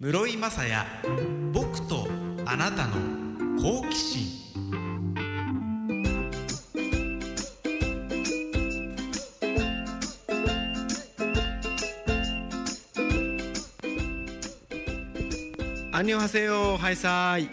[0.00, 0.86] 室井雅也
[1.52, 2.06] 僕と
[2.46, 2.94] あなたの
[3.60, 4.26] 好奇心。
[15.90, 17.48] アンニョハセヨハイサーイ。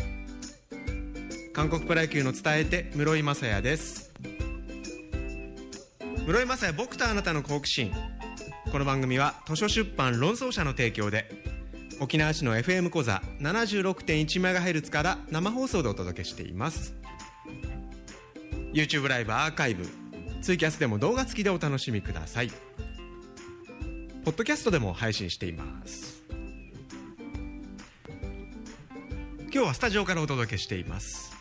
[1.52, 4.12] 韓国プロ野球の伝えて室井雅也です。
[6.28, 7.92] 室井雅也僕とあなたの好奇心。
[8.72, 11.45] この番組は図書出版論争者の提供で
[12.00, 16.94] 沖縄市の FM 講座 76.1MHz から生放送でお届けしています。
[18.74, 19.88] YouTube ライブアーカイブ。
[20.42, 22.50] ツイキャスでも動画付きでお楽しみください。
[24.26, 26.24] ポッドキャストでも配信しています。
[29.54, 31.32] 今日はスタジオからお届けしています。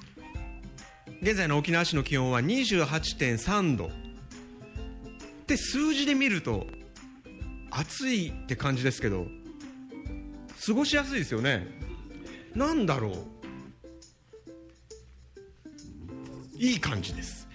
[1.21, 3.87] 現在の沖縄市の気温は28.3度。
[3.87, 3.91] っ
[5.46, 6.66] て数字で見ると
[7.71, 9.27] 暑いって感じですけど
[10.66, 11.66] 過ごしやすいですよね。
[12.54, 13.14] なんだろう。
[16.56, 17.46] いい感じです。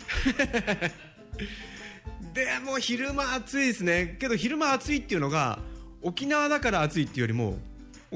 [2.34, 4.18] でも昼間暑いですね。
[4.20, 5.60] けど昼間暑いっていうのが
[6.02, 7.58] 沖縄だから暑いっていうよりも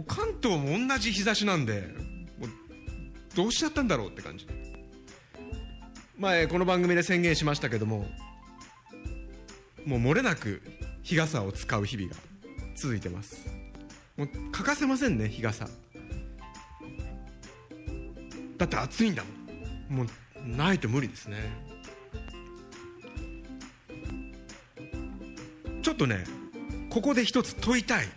[0.07, 1.89] 関東も同じ日差しなんで
[3.35, 4.45] どうしちゃったんだろうって感じ。
[6.17, 8.07] 前この番組で宣言しましたけども
[9.85, 10.61] もう漏れなく
[11.01, 12.15] 日傘を使う日々が
[12.75, 13.62] 続いてます。
[14.17, 15.67] もう欠かせませんね日傘。
[18.57, 19.23] だって暑いんだ
[19.89, 19.97] もん。
[19.99, 20.07] もう
[20.45, 21.37] ないと無理ですね。
[25.81, 26.23] ちょっとね
[26.89, 28.07] ここで一つ問いたい。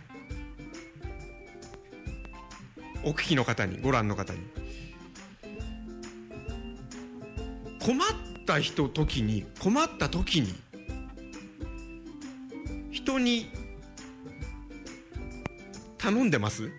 [3.03, 4.39] お聞きの方にご覧の方に。
[7.79, 7.99] 困っ
[8.45, 10.53] た人時に困った時に
[12.91, 13.49] 人に
[16.07, 16.71] 頼んでます？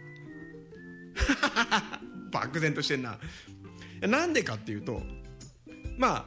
[2.32, 3.18] 漠然としてんな。
[4.00, 5.02] なんでかっていうと
[5.98, 6.26] ま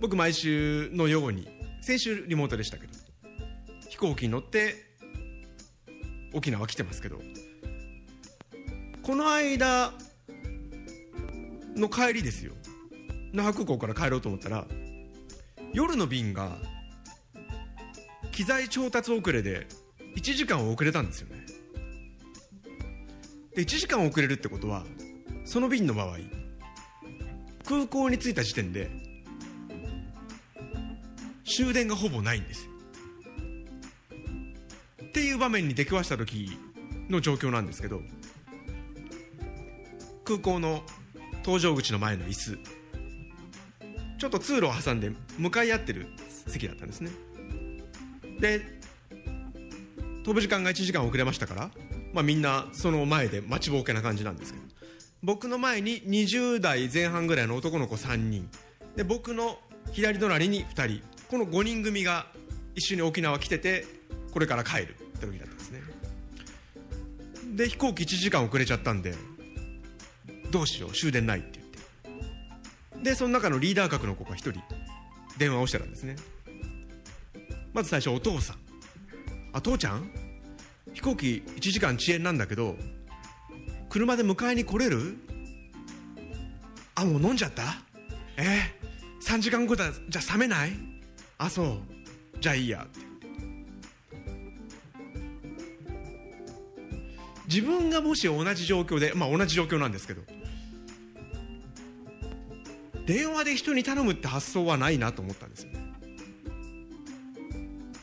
[0.00, 1.48] 僕毎週のように
[1.82, 2.92] 先週リモートでしたけど
[3.90, 4.74] 飛行機に乗って
[6.32, 7.20] 沖縄来てますけど
[9.02, 9.92] この間
[11.76, 12.54] の帰りですよ。
[13.34, 14.66] 那覇空港から帰ろうと思ったら
[15.74, 16.56] 夜の便が
[18.32, 19.66] 機材調達遅れで
[20.16, 21.39] 1時間遅れたんですよね。
[23.54, 24.84] で1時間遅れるってことは
[25.44, 26.18] その便の場合
[27.64, 28.90] 空港に着いた時点で
[31.44, 32.68] 終電がほぼないんです。
[35.02, 36.56] っていう場面に出くわした時
[37.08, 38.00] の状況なんですけど
[40.24, 40.82] 空港の
[41.42, 42.58] 搭乗口の前の椅子
[44.18, 46.06] ちょっと通路を挟んで向かい合ってる
[46.46, 47.10] 席だったんですね。
[48.38, 48.62] で
[50.22, 51.70] 飛ぶ時間が1時間遅れましたから
[52.12, 54.64] まあ、みんなその前で待ちぼうけな感じなんですけど。
[55.22, 58.48] 僕の前に20代前半ぐらいの男の子3人。
[58.96, 59.58] で僕の
[59.92, 61.02] 左隣に2人。
[61.28, 62.26] この5人組が
[62.74, 63.86] 一緒に沖縄来てて
[64.32, 64.94] これから帰る。
[64.94, 65.82] って時だったんですね。
[67.54, 69.14] で飛行機1時間遅れちゃったんで
[70.50, 71.66] どうしよう終電ないって言っ
[72.98, 73.10] て。
[73.10, 74.54] でその中のリーダー格の子が1人
[75.38, 76.16] 電話をしてたんですね。
[77.72, 78.56] まず最初お父さん
[79.52, 80.10] 「あ父ちゃん？
[80.92, 82.76] 飛行機1時間遅延なんだけど
[83.88, 85.16] 車で迎えに来れる？
[86.94, 87.76] あもう飲んじゃった？
[88.36, 89.90] えー、3時間後だ。
[90.08, 90.72] じゃあ冷めない？
[91.38, 91.78] あそう。
[92.40, 92.84] じゃあいいや。
[92.84, 93.00] って
[97.46, 100.22] 自分がもし同じ状況でまあ同じ状況なんですけど
[103.06, 105.70] 電話で人に頼むって発想はないなと思ったんですよ。
[105.72, 105.80] ね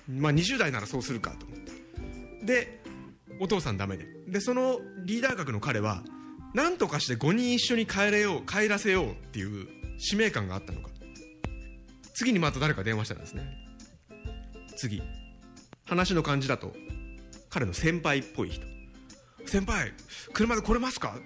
[0.09, 1.71] まあ20代ならそうするかと思って。
[2.45, 2.76] で
[3.39, 6.03] お父さんダメででそのリーダー格の彼は
[6.53, 9.67] 何とかして5人一緒に帰れよう帰らせようっていう
[9.97, 10.89] 使命感があったのか。
[12.13, 13.43] 次にまた誰か電話したんですね。
[14.75, 15.03] 次。
[15.85, 16.73] 話の感じだと
[17.49, 18.65] 彼の先輩っぽい人。
[19.45, 19.93] 先輩
[20.33, 21.17] 車で来れますか？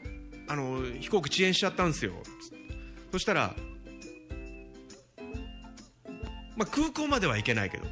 [0.48, 2.14] あの飛行機遅延しちゃったんですよ。
[3.12, 3.56] そしたら
[6.58, 7.86] まあ空港までは行けないけど。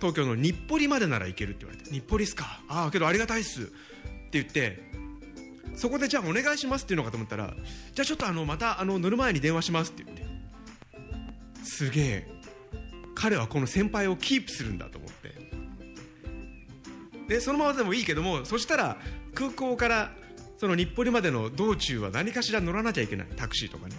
[0.00, 1.90] 東京の日暮里までなら行けるって言われて。
[1.90, 2.60] 日暮里っすか？
[2.68, 3.62] ああけどありがたいっす。
[3.62, 3.72] って
[4.32, 4.80] 言って
[5.74, 7.54] そこでじゃあお願いしますっていうのかと思ったら
[7.94, 10.24] じゃあちょっとあのまたあの乗る前に電話しますって言って。
[11.64, 12.26] すげえ。
[13.14, 15.34] 彼はこの先輩をキープするんだと思って。
[17.28, 18.96] でそのままでもいいけどもそしたら
[19.34, 20.12] 空港から
[20.56, 23.26] その日暮里までの道中は何かしら乗らなきゃいけない。
[23.36, 23.96] タクシーとかね。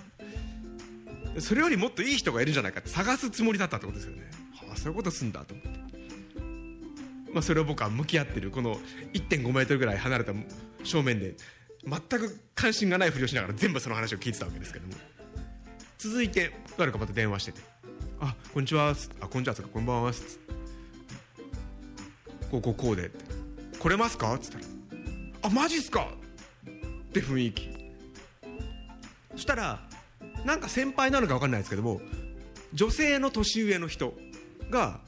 [1.37, 4.23] それよりもっといい人がいるんじゃないかって探すつもりだったってことですよね、
[4.55, 5.78] はあ、そういうことすんだと思って
[7.33, 8.75] まあ、それを僕は向き合ってるこの
[9.13, 10.33] 1 5メートルぐらい離れた
[10.83, 11.35] 正面で
[11.85, 14.93] 全く関心がないふりをしながら全部その話を聞いてたわけですけども
[15.97, 17.61] 続いて誰かまた電話してて
[18.19, 20.11] 「あこんにちは」あこんにちは」こんばんは」
[22.51, 23.25] こうこうこうで」って
[23.79, 24.65] 「来れますか?」っつったら
[25.43, 26.11] 「あマジっすか!」
[26.65, 27.69] って雰囲気
[29.33, 29.87] そしたら
[30.45, 32.01] なんか先輩なのか分かんないですけども
[32.73, 34.13] 女性の年上の人
[34.69, 35.01] が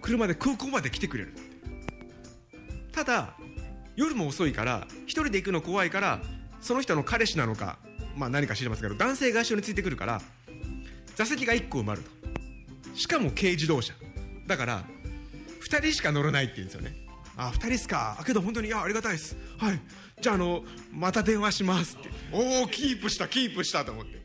[0.00, 1.34] 車で空港まで来てくれる。
[2.92, 3.34] ただ
[3.96, 6.20] 夜も遅いから一人で行くの怖いから
[6.60, 7.78] その人の彼氏なのか、
[8.16, 10.20] まあ、何か知りませんけど男性が一緒についてくるから
[11.16, 12.10] 座席が1個埋まると。
[12.96, 13.94] しかも軽自動車。
[14.46, 14.84] だから
[15.62, 16.94] 2人しか乗らないって言うんですよね。
[17.36, 18.16] あ2人っすか。
[18.18, 19.36] あけど本当にいやありがたいです。
[19.58, 19.80] はい。
[20.20, 20.62] じゃああの
[20.92, 22.10] また電話しますって。
[22.32, 24.19] おおキープしたキープしたと思って。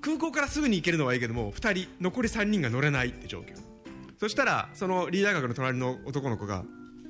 [0.00, 3.54] 空港からすぐに行けるのはいいけども2人残り3人が乗れないって状況。
[4.18, 6.64] そしたらそのリーダー学の隣の男の子が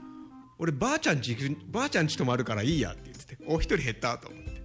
[0.58, 1.36] 「俺ばあちゃんち
[1.66, 4.58] ばあちゃんち泊まるからいいや」って言っててお一人減ったと思って。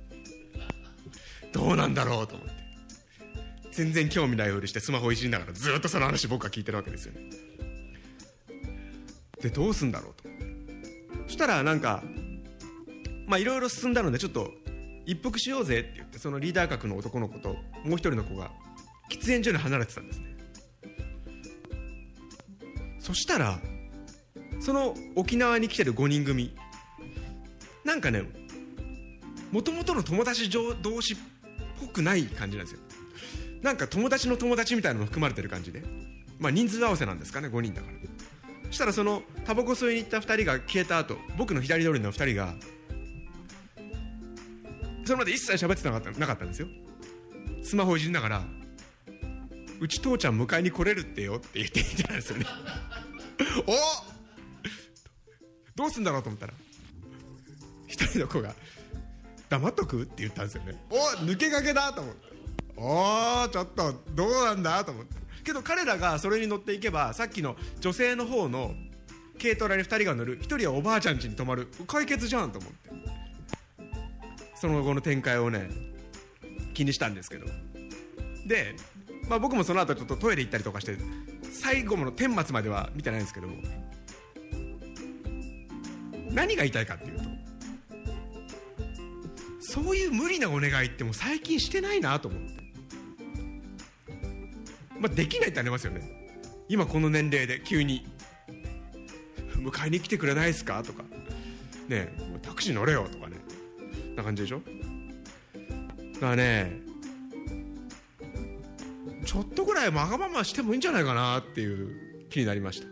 [1.53, 2.63] どうなんだろうと思って。
[3.71, 7.29] 全然興味ないふりしてスマホいじりながらずっとその話僕は聞いてるわけですよね。
[9.41, 10.29] でどうすんだろうと
[11.25, 12.03] そしたらなんか
[13.25, 14.53] まあいろいろ進んだのでちょっと
[15.05, 17.49] 一服しようぜって言ってそのリーダー格の男の子と
[17.83, 18.51] もう一人の子が
[19.11, 20.33] 喫煙所に離れてたんですね。
[22.99, 23.59] そしたら
[24.61, 26.55] その沖縄に来てる5人組
[27.83, 28.23] なんかね
[29.51, 31.17] もともとの友達同士っ
[31.79, 32.79] ぽくない感じなんですよ。
[33.61, 35.83] なんか友達の友達みたいなのも含まれてる感じで
[36.39, 37.93] まあ人数合わせなんですかね5人だから。
[38.67, 42.55] そしたらそのタバコ吸いに行った2人が消えた後僕の左通りの2人が
[45.05, 46.67] それまで一切喋ってなかったなかったんですよ。
[47.61, 48.45] スマホいじりながら
[49.79, 52.45] 「うち父ちゃん迎えに来れるってよ」って言っていたんですよね。
[53.67, 53.73] お
[55.75, 56.53] どうすんだろうと思ったら
[57.87, 58.53] 一人の子が
[59.49, 60.83] 「黙っとく?」って言ったんですよね。
[60.89, 62.33] お抜け駆けだと思って。
[62.75, 65.15] おおちょっとどうなんだと思って。
[65.43, 68.73] けど彼らがそれに乗っていけばさっきの女性の方の
[69.41, 73.22] 軽トラに2人が乗る1人はおばあちゃん家に泊まる解決じゃんと思って。
[74.63, 75.69] その後の展開をね
[76.73, 77.47] 気にしたんですけど。
[78.47, 78.77] で、
[79.27, 80.95] まあ、僕もその後ちょっとトイレ行ったりとかして
[81.51, 83.55] 最後の顛末までは見てないんですけども
[86.31, 87.23] 何が言いたいかっていうと
[89.59, 92.63] そういう無理なお願いってもう最近してないなと思って。
[94.97, 96.29] まあできないってありますよね。
[96.69, 98.07] 今この年齢で急に
[99.57, 100.81] 迎えに来てくれないですか？
[100.83, 101.03] とか
[101.89, 103.42] ねタクシー乗れよとかね。
[104.15, 104.61] な感じでしょ？
[106.15, 106.81] だからね
[109.25, 112.87] ちょっとぐらいわがまましてもいいんじゃないかなっていう気になりました。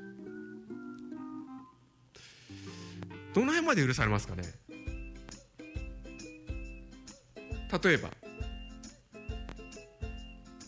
[3.33, 4.43] どの辺まで許されますかね？
[7.83, 8.09] 例えば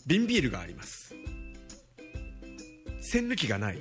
[0.06, 1.14] 瓶ビールがあります。
[3.00, 3.78] 栓抜きがない。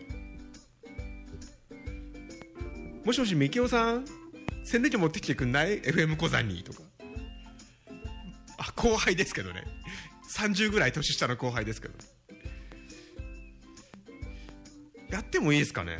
[3.05, 4.05] もしもしみきおさん？
[4.63, 6.81] 栓抜き持ってきてくんない？FM 小山にとか。
[8.57, 9.63] あ後輩ですけどね。
[10.29, 11.93] 30ぐらい年下の後輩ですけど。
[15.09, 15.99] やってもいいですかね？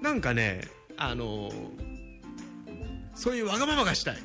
[0.00, 0.60] なんかね
[0.96, 1.54] あのー、
[3.14, 4.18] そういうわがままがしたい。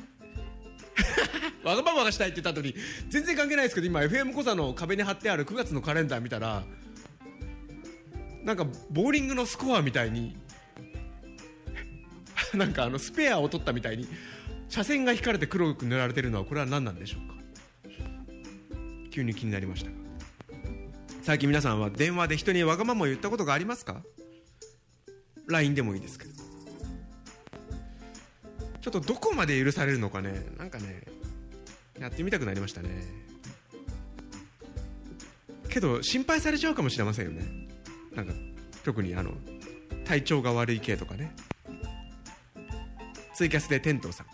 [1.64, 2.74] わがままがしたいって言った後に
[3.08, 6.64] 全然関係ないですけど今 FM 小座の壁に貼ってある9月のカレンダー見たら
[8.44, 10.36] なんかボーリングのスコアみたいに
[12.56, 14.06] なんかあのスペアを取ったみたいに
[14.68, 17.34] 車線が引かれて黒く塗られてるのはこれは何なんでしょうか？
[19.10, 19.90] 急に気になりました。
[21.22, 24.02] 最近皆さんは電話で人にわがまま言ったことがありますか
[25.46, 26.32] ？LINE でもいいですけど。
[28.80, 30.44] ちょっとどこまで許されるのかね？
[30.58, 31.02] なんかね
[31.98, 32.90] やってみたくなりましたね。
[35.70, 37.68] けど心配されちゃうかもしれませんよね。
[38.14, 38.32] なんか
[38.84, 39.32] 特にあの
[40.04, 41.34] 体調が悪い系とかね。
[43.34, 44.26] ツイキャスでテントウさん。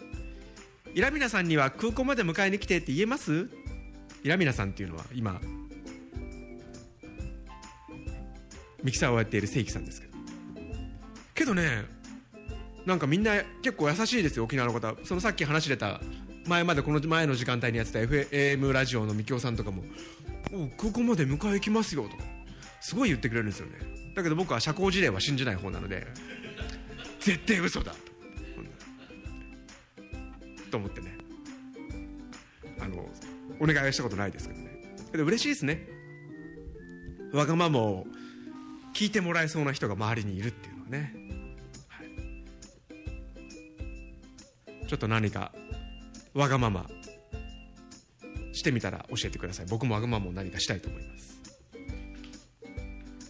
[0.95, 3.49] イラミナさんには空港まで迎えに来てって言えます？
[4.23, 5.41] イラミナさんっていうのは今
[8.83, 10.13] ミキサーをやっている正規さんですけど。
[11.35, 11.85] けどね
[12.85, 14.95] なんかみんな結構優しいですよ沖縄の方。
[15.05, 16.01] そのさっき話してた
[16.47, 19.85] 前までこの前の時間帯にやってた FM ラジオのみきおさんとかも
[20.53, 22.25] 「お空港まで迎え行きますよ」とか。
[22.83, 23.73] すごい言ってくれるんですよね。
[24.15, 26.07] だけど僕は社交辞令は信じない方なので
[27.21, 27.95] 絶対嘘だ。
[30.71, 31.17] と思ってね。
[32.81, 33.07] あの
[33.61, 34.71] お願いしたことないですけどね。
[35.13, 35.87] けど嬉しいですね。
[37.33, 38.07] わがままを
[38.95, 41.15] 聞いてもらえそうな人が周りにいるっていうのはね、
[41.89, 42.03] は
[44.85, 45.53] い、ちょっと何か
[46.35, 46.87] わがまま
[48.53, 49.67] してみたら教えてください。
[49.67, 51.41] 僕もわがままを何かしたいと思います。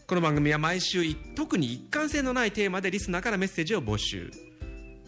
[0.07, 4.50] この番組は毎週特に一貫性のないテーマでリスナーからメッセージを募集。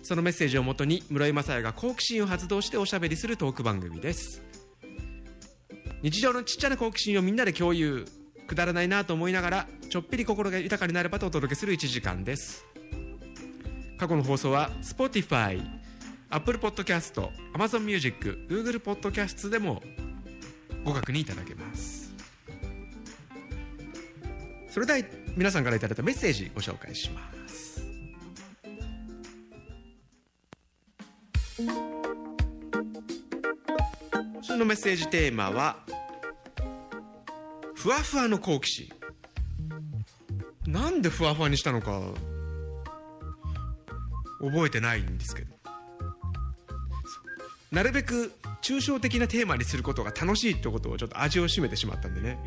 [0.02, 4.42] そのメッセージをもとに室井雅也が好奇心を発動しておしゃべりするトーク番組です。
[6.02, 8.04] 日常のちっちゃな好奇心をみんなで共有。
[8.52, 12.66] くだらないなと思いながらちょっぴり心が豊かになればとお届けする1時間です。
[13.98, 15.64] 過去の放送は Spotify、
[16.28, 19.82] Apple Podcast、Amazon Music、Google Podcast でも
[20.84, 22.12] ご確認いただけます。
[24.68, 24.98] それでは
[25.36, 27.31] 皆さんからいただいたメッセージご紹介します。
[31.58, 31.66] 今
[34.42, 35.76] 週のメッセージテーマは
[37.74, 38.88] ふわふわの好奇心。
[40.66, 42.00] なんでふわふわにしたのか
[44.40, 45.52] 覚えてないんですけど。
[47.70, 48.32] なるべく
[48.62, 52.38] 抽象的なテーマにすることが楽しいってことをちょっと味を占めてしまったんでね。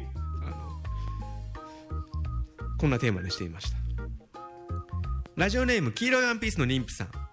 [2.80, 3.78] こんなテーマにしていました。
[5.36, 7.25] ラジオネーム黄色いワンピースの妊婦さん。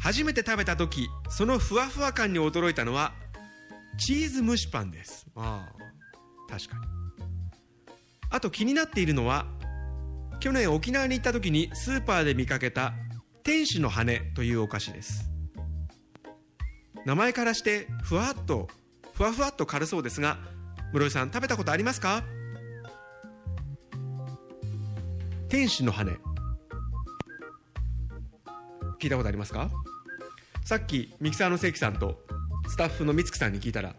[0.00, 3.12] 初めて食べた時そのふわふわ感に驚いたのは
[3.98, 5.26] チーズ蒸しパンです。
[5.34, 6.48] ああ。
[6.48, 6.82] 確かに。
[8.30, 9.46] あと気になっているのは
[10.40, 12.94] 去年沖縄に行った時にスーパーで見かけた
[13.42, 15.30] 天使の羽というお菓子です。
[17.04, 18.68] 名前からしてふわっと
[19.14, 20.38] ふわふわっと軽そうですが
[20.92, 22.22] 室井さん食べたことありますか？
[25.48, 26.18] 天使の羽
[29.00, 29.70] 聞いたことありますか？
[30.64, 32.20] さっきミキサーの関さんと
[32.68, 33.94] スタッフの三月さんに聞いたら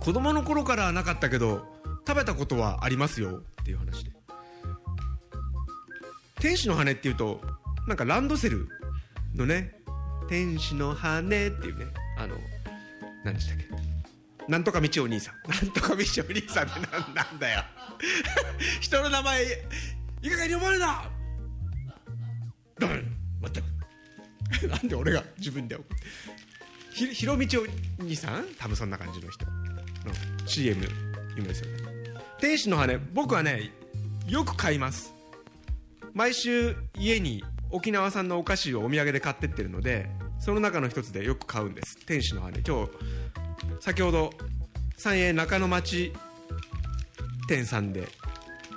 [0.00, 1.66] 子供の頃からなかったけど
[2.06, 4.12] 食べたことはありますよっていう話で。
[6.40, 7.40] 天使の羽っていうと
[7.88, 8.68] なんかランドセル
[9.34, 9.80] のね
[10.28, 11.86] 天使の羽っていうね
[12.18, 12.36] あの
[13.24, 13.64] 何でしたっけ？
[14.46, 15.50] なんとか道お兄さん。
[15.50, 16.06] なんとか道お兄
[16.48, 17.64] さんってなんなんだよ。
[18.82, 19.42] 人の名前
[20.22, 21.04] いかがに読まれな。
[22.78, 23.02] ダメ
[23.44, 23.62] 待っ
[24.60, 25.78] てなんで俺が自分で
[26.92, 27.64] ひひろみちお
[27.98, 29.52] 兄さん多分そんな感じの人の
[30.46, 30.86] CM
[31.36, 31.94] 夢ですよね
[32.40, 33.72] 天使の羽僕はね
[34.26, 35.12] よく買います。
[36.14, 40.06] 毎週家に沖縄産のお菓子をお土産で買ってってるので
[40.38, 41.96] その中の一つでよく買うんです。
[42.06, 42.90] 天使の羽今日
[43.80, 44.30] 先ほど
[44.96, 46.12] 三栄中野町
[47.48, 48.08] 店さんで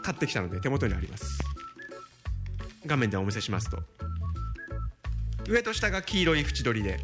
[0.01, 1.37] 買ってきたので手元にあります。
[2.85, 3.77] 画面でお見せしますと。
[5.47, 6.99] 上と下が黄色い縁取りで。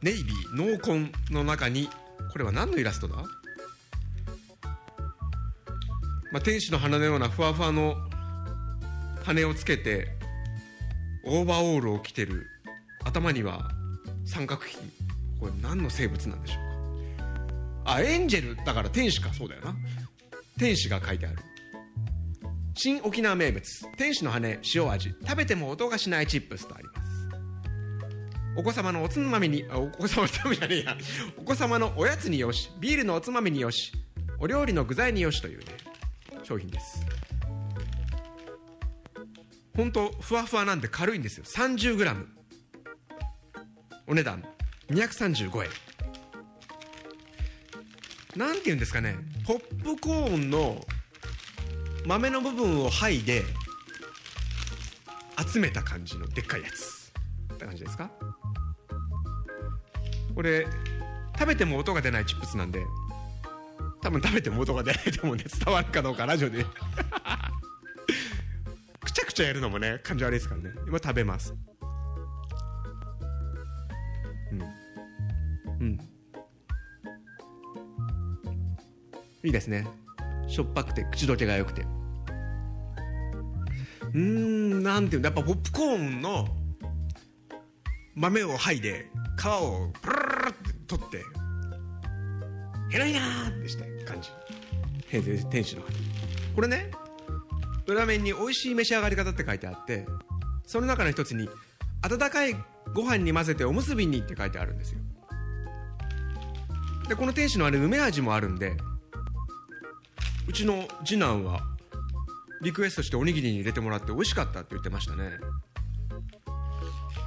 [0.00, 1.90] ネイビー濃紺の中に
[2.32, 3.16] これは何のイラストだ、
[6.30, 7.96] まあ、天使の花のようなふわふわの
[9.24, 10.16] 羽をつけて
[11.24, 12.46] オーバーオールを着てる
[13.04, 13.68] 頭には
[14.24, 14.76] 三角比。
[15.40, 17.94] これ何の生物なんでしょうか？
[17.94, 18.64] あエンジェル。
[18.64, 19.34] だから天使か。
[19.34, 19.74] そうだよな。
[20.58, 21.38] 天使が書いてある。
[22.80, 27.08] 新沖縄名物天使の羽塩味食べても音がしないチップスとあります。
[28.56, 30.96] お子様のおつまみにあお子様のためじゃねえや
[31.36, 33.90] お子様のおやつによしビールのおつまみによし
[34.38, 35.64] お料理の具材によしというね
[36.44, 37.04] 商品です。
[39.74, 41.44] 本当ふわふわなんで軽いんですよ。
[41.46, 42.26] 30g
[44.06, 44.44] お値段
[44.88, 45.70] 235円。
[48.36, 49.16] なんて言うんですかね。
[49.44, 50.80] ポップコーンの
[52.06, 53.44] 豆の部分を剥いで
[55.52, 57.12] 集めた感じのでっかいやつ。
[57.54, 58.10] って感じですか？
[60.34, 60.66] これ
[61.38, 62.84] 食べても音が出ないチップスなんで
[64.02, 66.64] 多分食べても音が出ないと思うんで伝わるかどうかラジオで。
[69.00, 70.70] くちゃくちゃやるのもね感じ悪いですからね。
[70.86, 71.54] 今食べます。
[74.52, 74.60] うん。
[75.80, 75.98] うん。
[79.44, 79.86] いいですね。
[80.48, 81.86] しょっぱくて口どけが良くて。
[84.14, 85.28] うんなんていうんだ。
[85.28, 86.48] やっぱポップコーンの
[88.14, 91.22] 豆を剥いで皮をプルルって取って
[92.90, 94.30] ヘラいなってして感じ
[95.50, 95.82] 天使の
[96.54, 96.90] これね
[97.86, 100.06] 裏面に美味しい召し上がり方って書いてあって
[100.66, 101.48] その中の一つに
[102.02, 102.56] 温かい
[102.94, 105.00] ご飯に混ぜておむすびにって書いてあるんですよ
[107.08, 108.76] でこの天使のあれ梅味もあるんで
[110.48, 111.60] うちの次男は
[112.62, 115.32] リクエストしておにぎりに入れてもらって美味しかったって言ってましたね。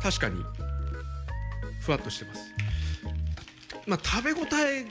[0.01, 0.43] 確かに
[1.81, 2.41] ふわっとしてます。
[3.85, 4.85] まあ食べ応え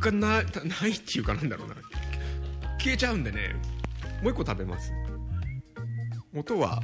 [0.00, 1.74] がなないっていうかなんだろうな。
[2.78, 3.56] 消えちゃうんでね。
[4.22, 4.92] もう一個食べます。
[6.36, 6.80] 音は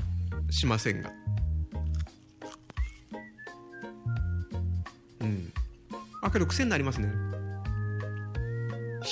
[0.51, 1.13] しませんが。
[5.21, 5.53] うん。
[6.21, 7.13] あけど癖になりますね。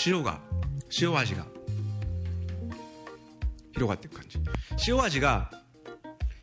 [0.05, 0.52] 塩が。
[1.01, 1.47] 塩味が。
[3.73, 4.39] 広がっていく感じ。
[4.89, 5.51] 塩味が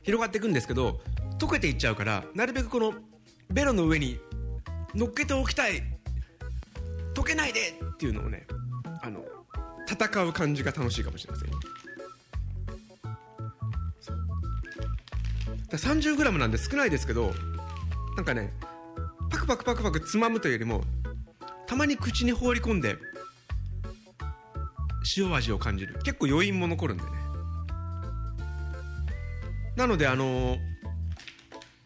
[0.02, 1.00] 広がっていくんですけど
[1.38, 2.94] 溶けていっちゃうからなるべくこの
[3.50, 4.20] ベロの上に
[4.96, 6.00] 乗っけておきたい。
[7.20, 8.48] 溶けないでっていうのをね
[9.02, 9.24] あの
[9.90, 11.58] 戦う感じが楽しいかもしれませんだ
[15.78, 17.34] 30g なんで少ないですけど
[18.16, 18.54] なんかね
[19.30, 20.82] パクパクパクパクつまむというよりも
[21.68, 22.98] たまに口に放り込んで
[25.18, 26.00] 塩味を感じる。
[26.04, 27.10] 結構余韻も残るんでね。
[29.76, 30.58] なのであの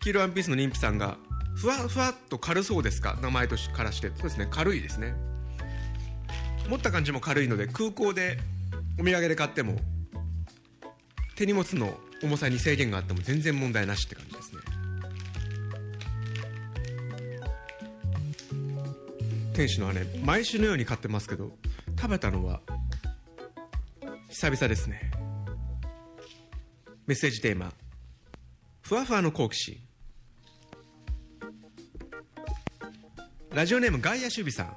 [0.01, 1.18] 黄色ワンピースの妊婦さんが
[1.56, 3.18] ふわふわっと軽そうですか？
[3.22, 4.10] 名前としからして。
[4.10, 4.48] そうですね。
[4.50, 5.13] 軽いですね。
[6.70, 8.39] 持った感じも軽いので空港で
[9.00, 9.75] お土産で買っても
[11.36, 14.62] 手荷物の重さに制限があっても全然問題なしって感じですね。
[19.53, 21.51] 店主のはね毎週のように買ってますけど
[21.96, 22.62] 食べたのは
[24.34, 25.12] 久々ですね。
[27.06, 27.72] メッセージテーマ
[28.82, 29.78] ふわふわの好奇心。
[33.52, 34.75] ラジオネームガイア守備さん。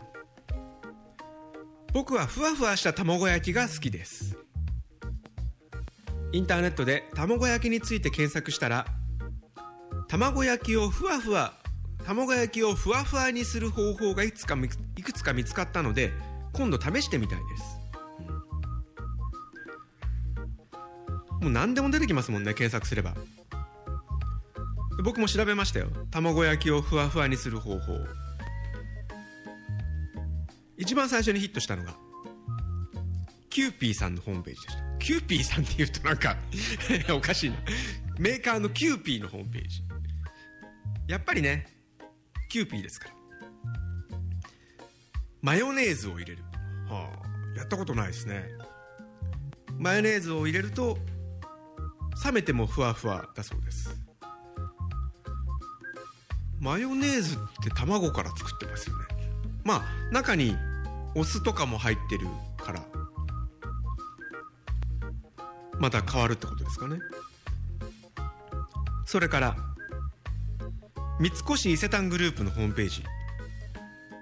[1.95, 4.37] 僕はふわふわした卵焼きが好きです。
[6.33, 8.85] インターネットで卵焼きについて検索したら
[10.07, 11.55] 卵焼きをふわふわ
[12.05, 14.55] 卵焼きをふわふわにする方法がいくつか
[14.97, 16.13] いくつか見つかったので
[16.53, 17.76] 今度試してみたいです、
[21.47, 23.15] もう何でも出てきますもんね検索すれば。
[25.05, 25.87] 僕も調べましたよ。
[26.11, 27.97] 卵焼きをふわふわにする方法。
[30.77, 31.95] 一番最初にヒットしたのが
[33.49, 34.83] キューピーさんのホームページでした。
[34.99, 36.37] キューピーさんって言うとなんか
[37.15, 37.57] おかしいな。
[38.19, 39.85] メーカーのキューピーのホームページ。
[41.07, 41.69] やっぱりね
[42.49, 43.15] キューピーですから。
[45.43, 46.43] マヨネーズを入れる。
[46.89, 48.49] はあやったことないですね。
[49.79, 50.99] マヨネーズを入れると
[52.25, 53.91] 冷めてもふわふわだそうです。
[56.61, 59.05] マヨネーズって卵から作ってますよね。
[59.65, 60.57] まあ中に
[61.15, 62.27] お酢とかも入ってる
[62.57, 62.83] から
[65.79, 66.99] また変わるってことですかね。
[69.05, 69.57] それから
[71.21, 73.05] 三越伊勢丹グループのホームページ。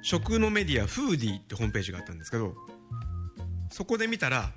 [0.04, 2.54] 食のメディアフーディーってホームページがあったんですけど
[3.70, 4.50] そこで見たら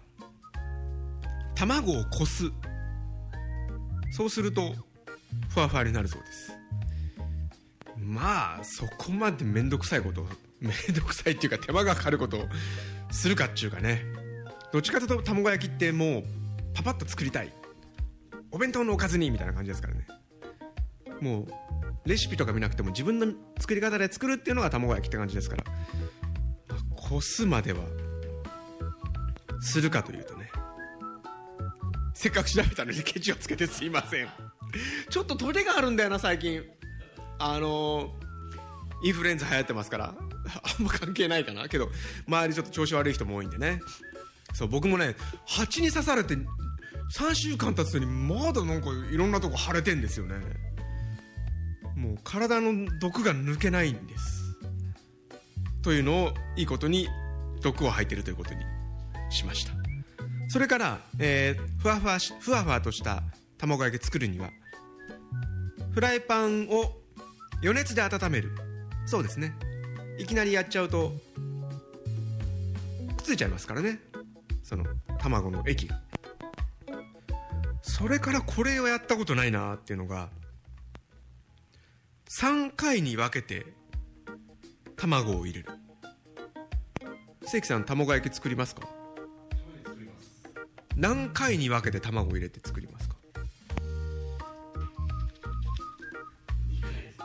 [1.55, 2.51] 卵をこす
[4.17, 4.73] そうすると
[5.49, 6.51] ふわふわになるそうです。
[7.95, 10.25] まあそこまで面倒くさいこと
[10.59, 12.47] 面倒くさいっていうか手間がかかることを
[13.11, 14.01] するかっちゅうかね。
[14.73, 16.23] どっちかというと卵焼きってもう
[16.73, 17.53] パパッと作りたい。
[18.49, 20.07] お弁当のおかずにみたいな感じですからね。
[21.21, 21.47] もう
[22.09, 23.27] レシピとか見なくても自分の
[23.59, 25.63] 作り方で作るっていうのが卵焼きって感じですから。
[26.95, 27.81] こすまでは
[29.61, 30.46] するかというとね。
[32.27, 34.27] せっかく調べたのにケチをつけてすいません。
[35.09, 36.61] ちょっとトゲがあるんだよな最近。
[37.39, 38.13] あの
[39.01, 40.13] インフルエンザ流行ってますから。
[40.13, 41.69] あんま関係ないかな。
[41.69, 41.89] けど
[42.27, 43.79] 周りちょっと調子悪い人も多いんでね。
[44.53, 46.35] そう僕もね蜂に刺されて
[47.15, 50.35] 3週間経つのにまだなんかいろんなとこ腫れてんですよね。
[51.95, 54.43] もう体の毒が抜けないんです。
[55.81, 57.07] というのをいいことに
[57.61, 58.59] 毒を吐いてるということに
[59.29, 59.86] しました。
[60.49, 63.21] それから、えー、ふわふわしふわふわとした
[63.57, 64.49] 卵焼き作るには
[65.93, 66.93] フライパンを
[67.61, 68.51] 余熱で温める。
[69.07, 69.55] そうですね。
[70.19, 71.13] いきなりやっちゃうと
[73.17, 73.99] くっついちゃいますからね。
[74.63, 74.85] その
[75.17, 75.99] 卵の液が。
[77.81, 80.29] それからこれをやったことないなっていうのが
[82.29, 83.65] 3回に分けて
[84.95, 85.69] 卵を入れる。
[87.45, 88.96] 関さん卵焼き作りますか？
[90.97, 93.15] 何回に分けて卵を入れて作りますか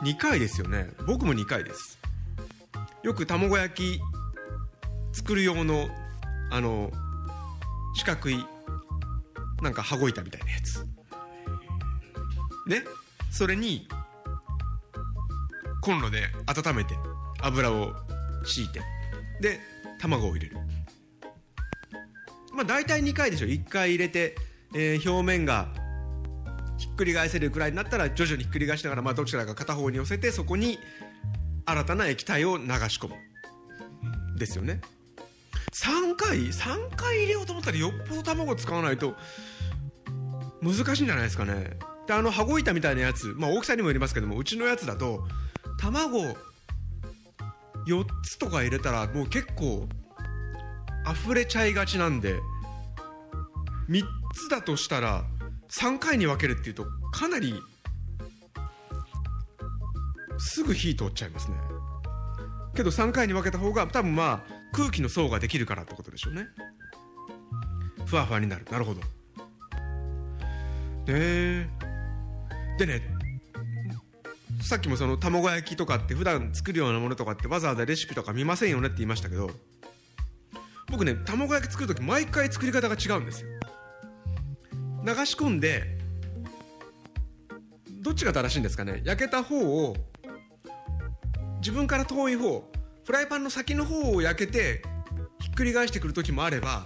[0.03, 0.91] ？2回ですよね。
[1.07, 1.97] 僕も2回です。
[3.01, 4.01] よく卵焼き
[5.11, 5.89] 作る用の
[6.51, 6.91] あの
[7.95, 8.45] 四角い
[9.63, 10.85] なんか羽子板みたいなやつ。
[12.67, 12.83] ね？
[13.31, 13.87] それに
[15.81, 16.93] コンロで温めて
[17.41, 17.91] 油を
[18.45, 18.81] 敷いて
[19.41, 19.59] で
[19.99, 20.62] 卵を入れる。
[22.53, 23.47] まあ大体2回でしょ。
[23.47, 24.35] 1回入れて、
[24.75, 25.67] えー、表面が
[26.77, 30.79] ひっくり返せるくらいになったら徐々にひっくり返しながら、まあ、どちらか片方に寄せてそこに
[31.65, 33.15] 新たな液体を流し込む。
[34.37, 34.81] ですよね。
[35.71, 39.15] 3回3回入れようと思ったらよっぽど卵使わないと
[40.61, 41.77] 難しいんじゃないですかね。
[42.07, 45.23] であの羽子板みたいなやつ、まあ、大きさにもよりますけどもうちのやつだと
[45.79, 46.19] 卵
[47.87, 49.87] 4つとか入れたらもう結構
[51.11, 52.39] 溢れちゃいがちなんで
[53.89, 55.25] 3つだとしたら
[55.69, 57.55] 3回に分けるっていうとかなり
[60.37, 61.57] すぐ火通っちゃいますね。
[62.75, 66.47] けど3回に分けた方が多分まあ空気の層ができるからってことでしょうね。
[68.05, 68.65] ふわふわになる。
[68.71, 69.01] なるほど。
[71.11, 71.69] ね
[72.77, 73.01] でね
[74.61, 79.51] さっきもその卵焼きとかって普段作るようなものとかってわざわざレシピとか見ませんよねって言いましたけど
[80.93, 83.49] 僕ね卵焼き作る時毎回作り方が違うんですよ。
[85.03, 85.97] 流し込んで
[88.03, 89.01] どっちが正しいんですかね。
[89.03, 89.95] 焼けた方を
[91.61, 92.63] 自分から遠い方
[93.05, 94.83] フライパンの先の方を焼けて
[95.39, 96.85] ひっくり返してくる時もあれば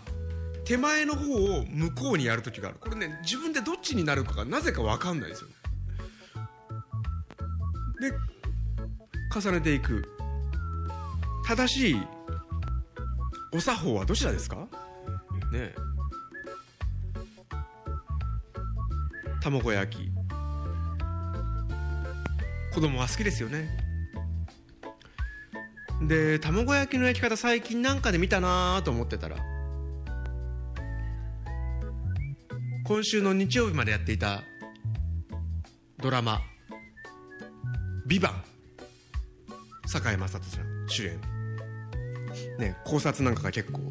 [0.64, 2.78] 手前の方を向こうにやる時がある。
[2.80, 5.56] これね自分でどっちになるかがなぜか分かんないですよね。
[8.00, 8.14] で
[9.38, 10.02] 重ねていく。
[11.46, 12.02] 正しい
[13.54, 14.58] お作法はどちらですか？
[14.58, 14.68] ね
[15.54, 15.76] え。
[19.42, 20.12] 卵焼き。
[22.74, 23.70] 子供は好きですよね。
[26.04, 29.38] で卵焼きの焼き方最近なんかで見たなと思ってたら
[32.86, 34.44] 今週の日曜日までやっていた
[35.98, 36.42] ドラマ
[38.06, 38.44] 「ビバン。
[39.88, 41.37] 堺雅人さん主演。
[42.58, 43.82] ね考察なんかが結構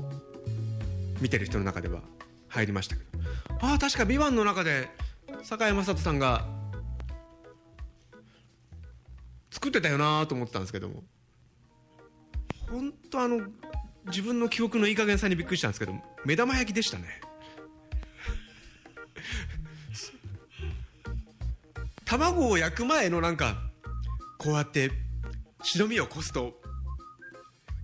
[1.20, 2.00] 見てる人の中では
[2.48, 3.08] 入りましたけど。
[3.60, 4.90] ああ確か「ビバンの中で
[5.42, 6.46] 堺雅人さんが
[9.50, 11.04] 作ってたよなと思ってたんですけども。
[12.70, 13.40] 本当あの
[14.06, 17.04] 自分の記憶のいい加減さにびっくりしたんですけど目玉焼きでしたね。
[22.04, 23.56] 卵を焼く前のなんか
[24.38, 24.90] こうやって
[25.62, 26.60] 白身をこすと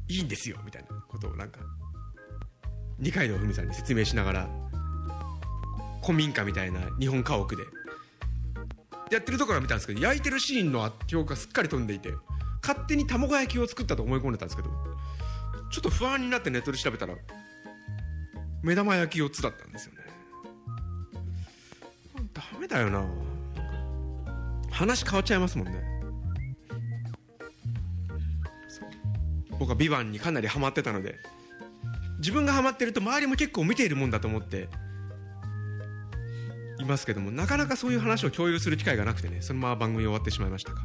[0.08, 1.60] いいんですよみたいなことをなんか
[2.98, 4.48] 二階堂ふみさんに説明しながら
[6.02, 7.64] 古民家みたいな日本家屋で。
[9.12, 12.14] やってるところを見たんですけど焼いてるシーンの記憶がすっかり飛んでいて
[12.62, 14.70] 勝手に卵焼きを作ったと思い込んでたんですけど
[15.70, 17.14] ちょっと不安になってネットで調べたら
[18.62, 19.98] 目玉焼き4つだったんですよね。
[22.32, 23.04] ダメだよな。
[24.70, 25.91] 話変わっちゃいますもんね。
[29.62, 31.20] 僕は「ビバンにかなりハマってたので
[32.18, 34.68] 自分がハマってると周りも結構見ているもんだと思って
[36.80, 40.82] いますけどもなかなかそういう話を共有する機会がなくてねそのまま番組終わってしまいましたか。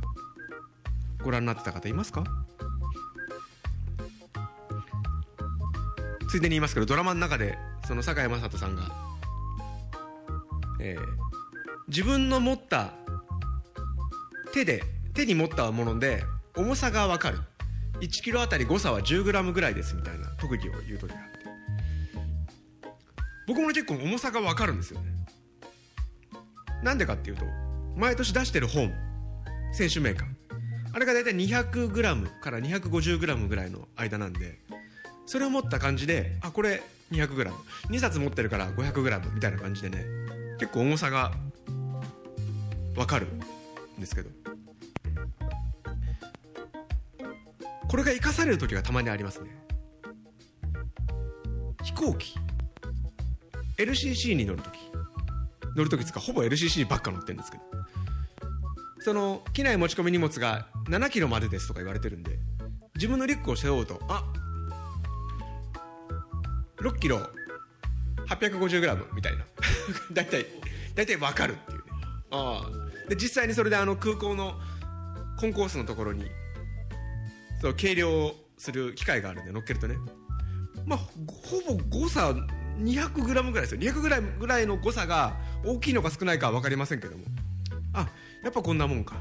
[1.24, 2.24] ご覧になってた方いますか？
[6.30, 8.92] ついでに言いますけどドラマの中でその堺雅人さんが、
[10.80, 11.06] えー、
[11.88, 12.94] 自分の持った
[14.54, 14.84] 手で
[15.16, 16.24] 手に持ったもので
[16.56, 17.40] 重さが分かる。
[18.02, 21.38] 1キロあたり誤差は 10g ぐらいですみたいな特技を言う時があって。
[23.48, 25.18] 僕も結構重さが分かるんですよね。
[26.84, 27.46] なんでかっていうと
[27.96, 28.94] 毎年出してる本
[29.74, 30.28] 選手メーカー
[30.94, 34.60] あれが大体 200g から 250g ぐらいの間なんで
[35.26, 40.06] それを持った感じであこれ 200g2 冊持ってるから 500g みたいな感じでね
[40.60, 41.32] 結構重さが
[42.96, 44.30] 分かるんですけど。
[47.88, 49.50] これが生かされる時がたまにありますね。
[51.84, 52.36] 飛行機。
[53.78, 54.78] LCC に乗る時。
[55.76, 57.64] 乗る時つかほぼ LCC ばっか乗ってるんですけど。
[59.00, 62.40] その機内持ち込み荷物が7キロまでですとか言われてるんで
[62.96, 64.26] 自分のリュックを背負うとあ
[66.82, 67.22] 6キロ
[68.28, 69.46] 850g みたいな。
[70.12, 70.46] 大体
[70.96, 71.84] 大体分かるっていうね。
[72.32, 73.10] ああ。
[73.10, 74.60] で実際にそれであの空港の
[75.40, 76.30] コンコースのところに
[77.62, 79.96] そう計量する機械があるんで乗っけるとね。
[80.86, 82.32] まあほぼ誤差
[82.80, 83.82] 200g ぐらいですよ。
[83.82, 87.26] 200g ぐらいの誤差が大きいのか少ないかは分かりませんけども。
[87.94, 88.10] あ
[88.44, 89.16] やっぱこんなもんか。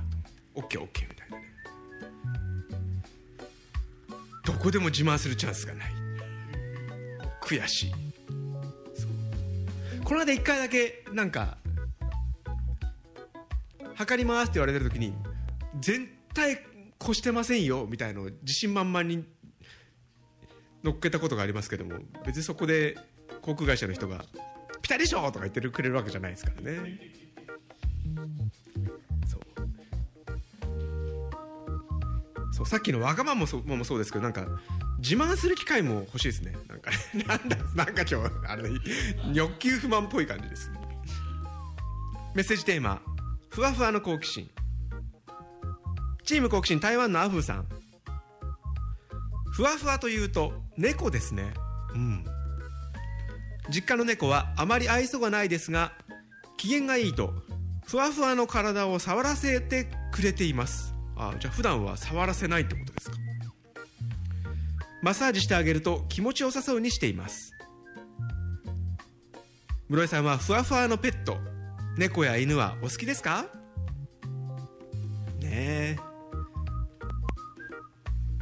[0.55, 1.45] OKOK みたいなね。
[4.45, 5.93] どこでも自慢するチャンスがない。
[7.43, 7.93] 悔しい。
[10.05, 11.59] この間一回だけなんか
[13.97, 15.13] 測りますって言われてる時に
[15.81, 16.59] 絶対
[17.07, 19.25] 越してませんよみたいのを自信満々に
[20.83, 22.97] 乗っけたことがありますけども別にそこで
[23.43, 24.25] 航空会社の人が
[24.83, 26.99] 「ピタリでしょ!」とか言ってくれるわけじゃないですからね。
[29.27, 29.41] そう。
[32.53, 34.47] そうさっきのわがままもそうもそうですけどなんか
[34.99, 36.57] 自慢する機会も欲しいですね。
[36.69, 38.71] なんかね なんだなんか今日あれ
[39.33, 40.81] 欲求不満っぽい感じですね。
[42.35, 43.01] メッセージテーマ
[43.51, 44.51] ふわふわの好奇心。
[46.27, 47.67] チーム好奇心台湾のアフーさん。
[49.53, 51.55] ふわふわというと猫ですね。
[51.95, 52.25] うん。
[53.71, 55.93] 実家の猫はあまり愛想がないですが
[56.57, 57.33] 機嫌がいいと
[57.87, 60.95] ふわふわの体を触らせてくれています。
[61.17, 63.17] あじゃあ普段は触らせないってことですか。
[65.03, 67.53] マッサージしてあげると気持ちよさそうにしています。
[69.89, 71.39] 室井さんはふわふわのペット
[71.97, 73.47] 猫や犬はお好きですか？
[75.41, 75.97] ねえ。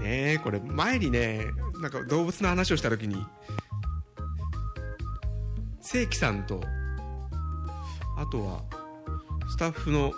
[0.02, 1.46] ねこれ前にね
[1.80, 3.24] なんか動物の話をした時に
[5.80, 6.62] 正規さんと
[8.16, 8.62] あとは
[9.48, 10.12] スタッフの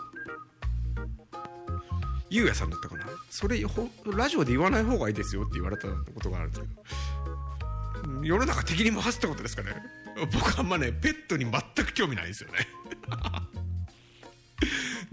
[2.31, 3.05] ゆうやさんだったかな。
[3.31, 8.25] それほラジオで言わない方がいいですよって言われたことがあるんですけど。
[8.25, 9.71] 世の中敵に回すってことですかね。
[10.33, 11.53] 僕あんまねペットに全
[11.85, 12.59] く興味ないですよね。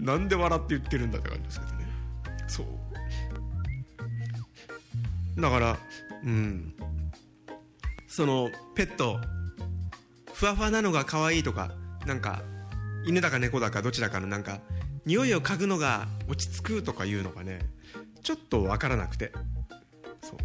[0.00, 1.88] なんで笑って言ってるんだって感じですけどね。
[2.48, 2.66] そう。
[5.36, 5.78] だから
[6.24, 6.74] うん。
[8.08, 9.18] そのペット
[10.32, 11.72] ふわふわなのが可愛いとか
[12.06, 12.42] なんか
[13.04, 14.60] 犬だか猫だかどちらかのなんか
[15.04, 17.58] 匂いを嗅ぐのが落ち着くとかいうのがね
[18.22, 19.32] ちょっと分からなくて。
[20.22, 20.36] そう。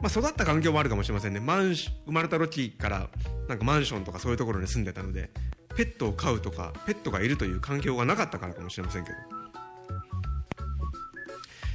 [0.00, 1.40] まあ育った環境もあるかもしれませんね。
[1.40, 3.08] マンシ生まれた時から
[3.48, 5.30] なんかマンションとかそういうところに住んでたので
[5.76, 9.16] ペットを飼うとかペットがいるという環境がなかったからかもしれませんけど。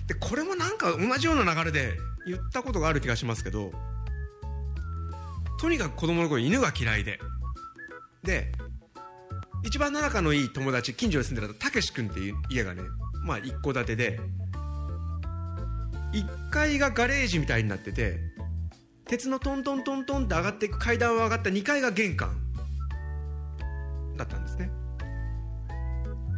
[0.08, 3.72] でこれもなんか同じような流れで言ったことがある気がしますけど
[5.60, 7.20] とにかく子供の頃犬が嫌いで。
[8.24, 8.52] で
[9.64, 12.84] 一番仲のいい友達近所に住んでたたけし君っていう家がね
[13.26, 14.20] まあ一戸建てで
[16.14, 18.20] 1階がガレージみたいになってて
[19.06, 22.36] 鉄のトントントントンって上がっていく階段を上がった2階が玄関
[24.18, 24.70] だったんですね。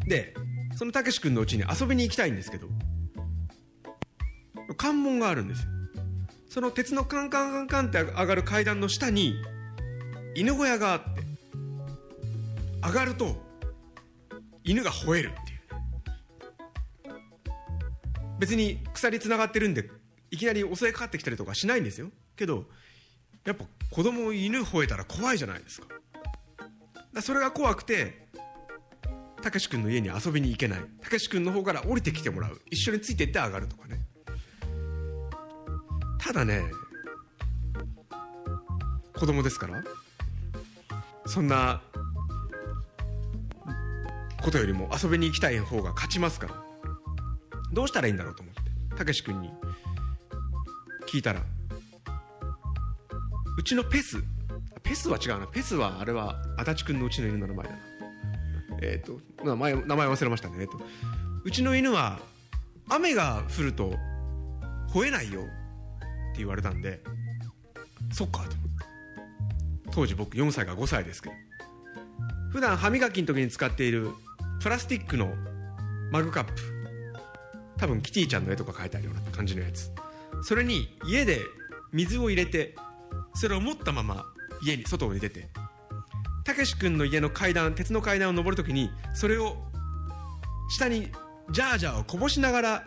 [0.08, 0.34] で
[0.76, 2.68] そのたけし君のうちに遊びに行きたいんですけど
[4.78, 5.79] 関門があるんですよ。
[6.50, 9.36] その鉄のカンカンカンカンって上がる階段の下に
[10.36, 11.22] 犬小屋があって
[12.84, 13.36] 上がると
[14.64, 15.60] 犬が吠えるっていう。
[18.40, 19.90] 別に鎖つながってるんで
[20.32, 22.10] いきなり襲いかかってきたりとかしないんですよ。
[22.36, 22.66] けど
[23.46, 25.88] やっぱ子供犬吠えたら怖いじゃないですか。
[27.14, 28.28] だそれが怖くて
[29.42, 30.80] たけし君の家に遊びに行けない。
[31.02, 32.60] たけし君の方から降りてきてもらう。
[32.72, 33.99] 一緒についていって上がるとかね。
[36.20, 36.64] ただね
[39.18, 39.84] 子供ですから
[41.26, 41.82] そんな
[44.42, 46.54] ことよりも遊びに行きたい方が勝ちますから
[47.74, 49.50] どうしたらいいんだろうと思ってたけし君に
[51.08, 51.42] 聞いたら
[53.58, 54.24] うちのペス
[54.84, 57.80] ペスは違うなペスはあれは足立君のうちの犬の名前だな。
[58.82, 60.80] えっ、ー、と名前名前忘れましたね、えっと、
[61.44, 62.20] うちの犬は
[62.90, 63.94] 雨が降ると
[64.92, 65.42] 吠えないよ。
[66.40, 67.02] 言われたんで
[68.12, 68.56] そっかと。
[69.92, 71.36] 当時僕4歳か5歳ですけど。
[72.52, 74.10] 普段歯磨きの時に使っている
[74.62, 75.34] プラスチックの
[76.12, 76.54] マグカップ。
[77.78, 79.92] 多分キティちゃんの絵とか描いてあるような感じのやつ。
[80.44, 81.40] それに家で
[81.92, 82.76] 水を入れて
[83.36, 84.26] それを持ったまま
[84.64, 85.50] 家に外に出て。
[86.44, 89.56] たけし君の家の階段鉄の階段を上るときにそれを
[90.70, 91.12] 下に
[91.52, 92.84] ジャージャーをこぼしながら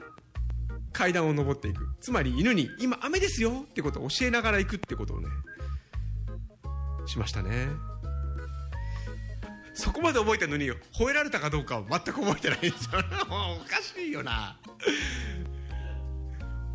[0.92, 1.86] 階段を上っていく。
[2.00, 5.28] つまり犬に今雨ですよってことを教えながら行くってことをね
[7.06, 7.68] しましたね。
[9.74, 13.00] そこまで覚えてるのに吠えられたかどうかは全く覚えてないんですよ。
[13.26, 14.56] おかしいよな。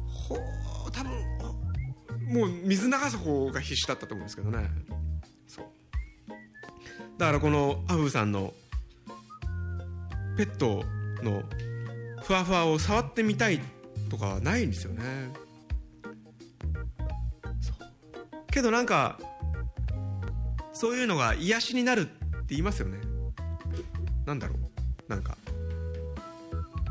[0.08, 1.12] ほう多分
[2.28, 4.70] もう水流す方が必死だったと思うんですけどね。
[5.48, 5.66] そう。
[7.18, 8.54] だからこのアフーさんの
[10.36, 10.84] ペット
[11.24, 11.44] の
[12.24, 13.62] ふわふわを触ってみたい
[14.08, 15.04] とかないんですよね。
[18.52, 19.20] けどなんか
[20.74, 23.00] そういうのが癒しになるって言いますよね。
[24.26, 25.10] なんだろう。
[25.10, 25.38] なんか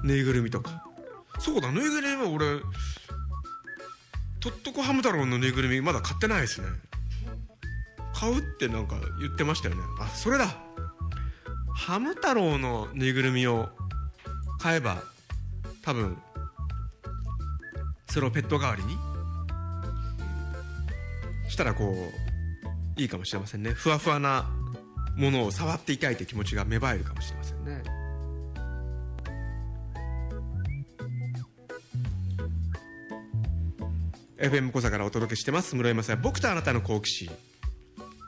[0.03, 0.85] ぬいぐるみとか。
[1.39, 2.61] そうだぬいぐるみは俺
[4.41, 6.69] とっとこハム太郎のぬいぐるみまだ買ってないですね。
[8.15, 9.83] 買うってなんか言ってましたよね。
[10.01, 10.57] あそれだ。
[11.75, 13.69] ハム太郎のぬいぐるみを
[14.59, 15.03] 買えば
[15.83, 16.17] 多分
[18.17, 18.97] それをペット代わりに？
[21.51, 21.93] したらこ
[22.97, 23.73] ういいかもしれませんね。
[23.73, 24.47] ふわふわな
[25.19, 27.83] ものを触っていたいという気持ちが芽生えるかもしれませんね。
[34.39, 35.77] FM 小座からお届けしてます。
[35.77, 37.31] 室井雅也僕とあなたの好奇心。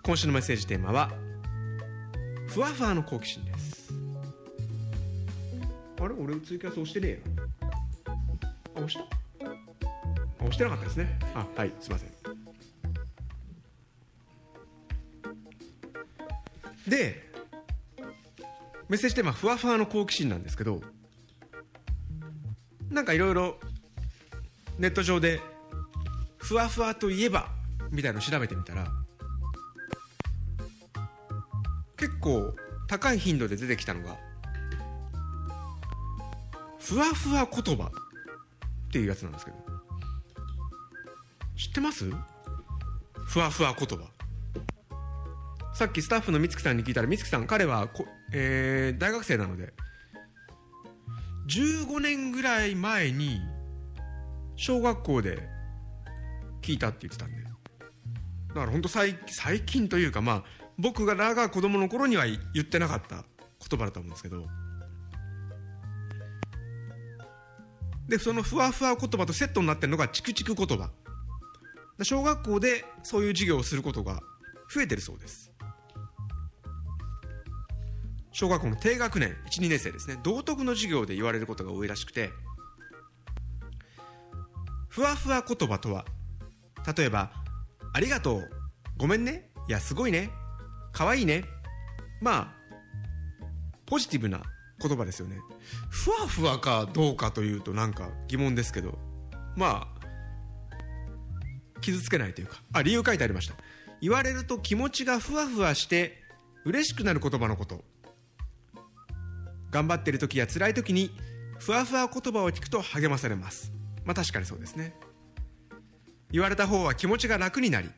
[0.03, 1.13] 今週のメッセージテーマは
[2.49, 3.91] ふわふわの好奇心です。
[5.99, 6.15] あれ？
[6.15, 7.19] 俺ツイキャス押してねえよ。
[8.77, 9.01] あ押した？
[9.01, 9.18] あ
[10.49, 11.19] 押してなかったですね。
[11.35, 12.11] あはいすいません。
[16.89, 17.29] で
[18.89, 20.81] メッセージテーマふわふわの好奇心なんですけど
[22.91, 23.59] なんかいろいろ
[24.79, 25.41] ネット上で
[26.39, 27.49] ふわふわといえば
[27.91, 28.87] みたいのを調べてみたら
[31.99, 32.55] 結構
[32.87, 34.17] 高い頻度で出てきたのが
[36.79, 37.91] ふわふわ言葉っ
[38.91, 39.68] ていうやつなんですけど。
[41.59, 42.09] 知ってます？
[43.27, 44.07] ふわふわ言葉。
[45.75, 49.73] さっきスタッフの美月さんに聞いたら美月さん彼はこ、えー大学生なので
[51.49, 53.41] 15年ぐらい前に
[54.57, 55.49] 小学校で
[56.63, 57.39] 聞いたって言ってたんで。
[57.43, 60.45] だから本当最最近というかまあ
[60.79, 63.25] 僕がらが子供の頃には言ってなかった
[63.69, 64.47] 言葉だと思うんですけど。
[68.09, 70.91] でそのふわふわ言葉とセットになってるのがチクチク言葉。
[72.05, 74.21] 小学校でそういう授業をすることが
[74.73, 75.53] 増えてるそうです。
[78.33, 80.17] 小学校の低学年12年生ですね。
[80.23, 82.31] 道徳の授業で言われることが多いらしくて
[84.89, 86.05] ふわふわ言葉とは
[86.97, 87.33] 例えば
[87.93, 88.51] 「ありがとう」
[88.97, 90.31] 「ごめんね」「いやすごいね」
[90.93, 91.45] 「かわいいね」
[92.23, 92.55] まあ
[93.87, 94.43] ポジティブな
[94.81, 95.39] 言葉ですよね。
[95.91, 98.99] ふわふわかどうかというとなんか疑問ですけど
[99.57, 99.98] まあ
[101.81, 103.55] 傷つけないというかあ理由書いてありました。
[104.01, 106.23] 言われると気持ちがふわふわして
[106.65, 107.85] 嬉しくなる言葉のこと。
[109.71, 111.11] 頑張ってる時や辛い時に
[111.59, 113.73] ふわふわ言葉を聞くと励まされます。
[114.05, 114.95] まあ確かにそうですね。
[116.31, 117.91] 言われた方は気持ちが楽になり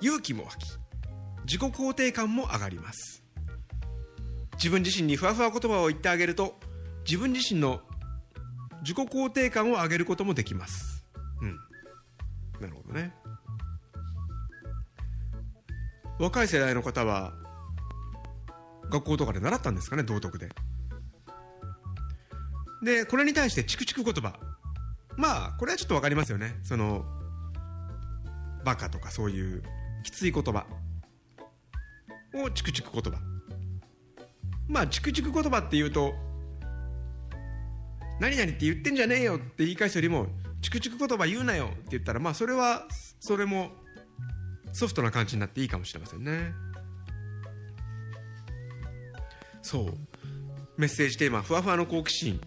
[0.00, 0.78] 勇気も湧き
[1.44, 3.22] 自己肯定感も上がります。
[4.54, 6.58] 自分自身にふわふわ言葉を言ってあげると
[7.04, 7.80] 自分自身の
[8.80, 11.04] 自己肯定感を上げることもできます。
[11.40, 11.58] うん。
[12.60, 13.12] なるほどね。
[16.18, 17.34] 若い世代の方は
[18.90, 20.48] 学校とかで習ったんですかね道徳で。
[22.82, 24.38] でこれに対してチクチク言葉。
[25.16, 26.54] まあこれはちょっと分かりますよね。
[26.62, 27.04] その
[28.64, 29.62] バカとかそういう
[30.04, 30.66] きつい言葉。
[32.34, 33.18] をチクチク言葉。
[34.68, 36.14] まあチクチク言葉っていうと
[38.20, 40.26] 何々って言ってんじゃねえよって言い返すよりも
[40.66, 42.88] チクチク言葉言うなよって言ったらまあそれは
[43.20, 43.70] それも
[44.72, 46.52] ソフトな感じになっていいかもしれませんね。
[49.62, 49.94] そう。
[50.76, 52.40] メッセージテーマ「ふわふわの好奇心」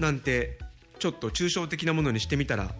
[0.00, 0.58] なんて
[0.98, 2.74] ちょっと抽象的なものにしてみたら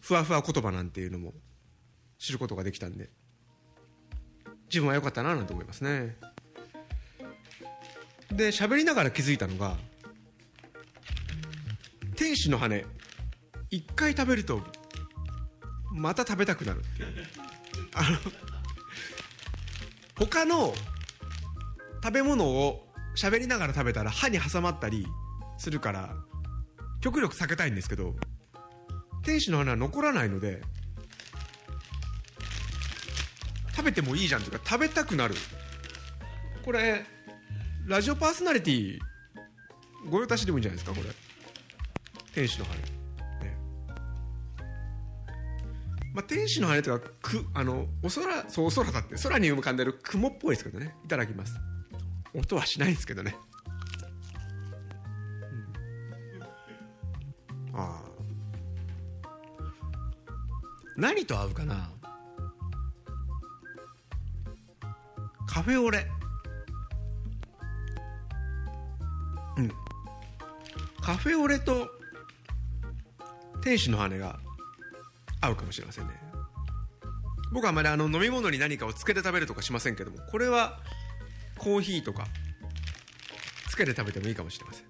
[0.00, 1.34] ふわふわ言葉なんていうのも
[2.16, 3.10] 知ることができたんで。
[4.70, 6.16] 自分は良かったななんて思いますね。
[8.30, 9.76] で喋りながら気づいたのが
[12.18, 12.84] 天使の羽
[13.70, 14.60] 一回食べると
[15.92, 16.80] また食べたくなる。
[16.80, 17.08] っていう
[17.94, 18.18] あの
[20.18, 20.74] 他の
[22.02, 25.06] 食べ物を喋りながら食べたら歯に挟まったり
[25.58, 26.16] するから
[27.00, 28.16] 極力避けたいんですけど
[29.22, 30.60] 天使の花は残らないので
[33.76, 35.36] 食べてもいいじゃんというか食べたくなる。
[36.64, 37.04] これ
[37.86, 38.98] ラジオパーソナリティ
[40.10, 41.27] ご用達でもいいんじゃないですかこれ。
[42.38, 42.76] 天使の羽。
[42.76, 43.58] ね。
[46.14, 50.94] まあ天使の羽というかくあのお空そうお空だって空に浮かんでる雲っぽいですけどね。
[51.04, 51.56] いただきます。
[52.32, 53.34] 音はしないですけどね。
[57.74, 58.08] ああ。
[60.96, 61.90] 何と合うかな。
[65.48, 66.06] カフェオレ。
[69.56, 69.72] うん。
[71.00, 71.97] カフェオレと
[73.62, 74.38] 天使の羽が
[75.40, 76.12] 合うかもしれませんね。
[77.52, 80.80] 僕はあまりあの飲み物に何かをつけて食べるとかしませんけどもこれは
[81.56, 82.26] コーヒーとか
[83.70, 84.84] つけて食べてもいいかもしれません。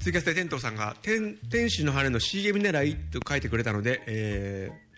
[0.00, 4.88] ツイキャスで天童さんが天「天使の羽の CM 狙い」と書いてくれたので、えー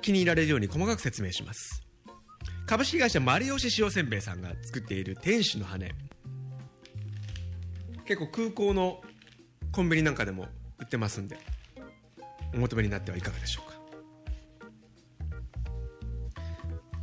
[0.00, 1.82] 気に入られるように細かく説明します。
[2.66, 5.90] 株式会社丸吉塩せんべいさんが作っている天使の羽
[8.08, 9.02] 結構空港の
[9.70, 10.46] コンビニなんかでも
[10.78, 11.36] 売ってますんで
[12.54, 13.76] お求めになってはいかがでしょうか。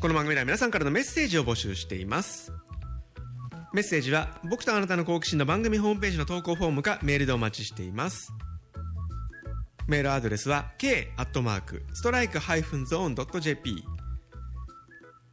[0.01, 2.51] この番組では皆さんからのメッセージを募集しています。
[3.71, 8.33] メッセージは僕とあなたの好奇心の番組ホームページの投稿フォームかメールでお待ちしています。
[9.87, 13.83] メールアドレスは k アットマークストライクハイフンゾーンドット JP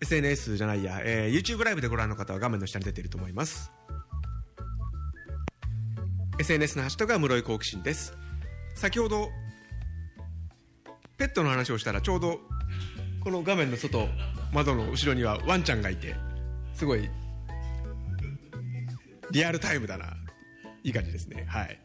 [0.02, 3.72] SNS じゃないや、えー、YouTube ライブでご覧の方は画面の下に出ていると思います。
[6.42, 8.12] SNS のハッシュタグは室井好奇心です。
[8.74, 9.30] 先ほど
[11.16, 12.40] ペットの話をしたらちょうど
[13.22, 14.08] この画面の外
[14.52, 16.16] 窓の後ろにはワンちゃんがいて
[16.74, 17.08] すごい
[19.30, 20.16] リアルタイムだな。
[20.82, 21.44] いい感じですね。
[21.48, 21.78] はい。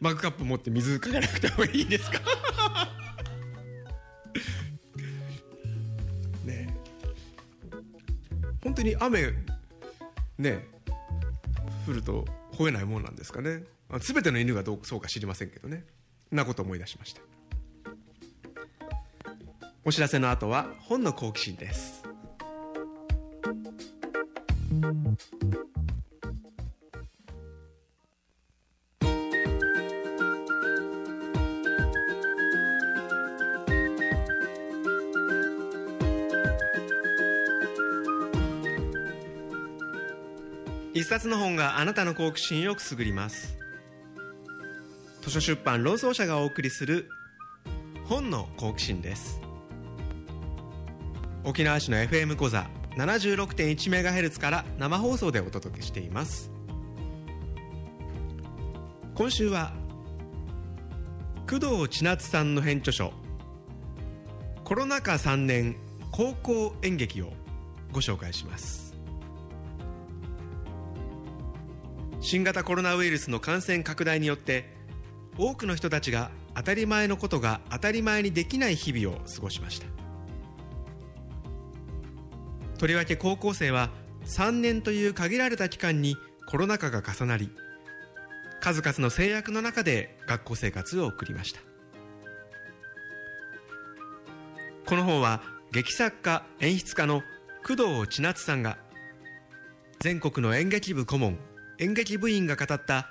[0.00, 2.20] マグカップ持って水かけなくてもいいですか？
[6.46, 6.72] ね。
[8.62, 9.32] 本当に雨
[10.38, 10.75] ね
[11.86, 13.62] 降ると吠えないもんなんですかね。
[14.00, 15.84] 全ての犬がどうそうか知りませんけどね。
[16.32, 17.22] なこと思い出しました。
[19.84, 22.02] お知らせの後は本の好奇心です。
[41.16, 43.56] 冊の本があなたの好奇心をくすぐります。
[45.22, 47.08] 図書出版論争者がお送りする
[48.04, 49.40] 本の好奇心です。
[51.42, 56.50] 沖縄市の FM 講座 76.1MHz から生放送でお届けしています。
[59.14, 59.72] 今週は
[61.48, 63.14] 工藤千夏さんの編著書
[64.64, 65.76] 「コロナ禍3年
[66.10, 67.32] 高校演劇」を
[67.90, 68.85] ご紹介します。
[72.26, 74.68] 新型コロナウイルスの感染拡大によって
[75.38, 79.86] 多くの人たちが当たり前のことが当たり前にできない日々を過ごしました。
[82.78, 83.90] とりわけ高校生は
[84.24, 86.16] 3年という限られた期間に
[86.48, 87.48] コロナ禍が重なり
[88.60, 91.60] 数々の制約の中で学校生活を送りました。
[94.84, 97.22] この本は劇作家演出家の
[97.64, 98.78] 工藤千夏さんが
[100.00, 101.38] 全国の演劇部顧問
[101.78, 103.08] 演劇部員が語った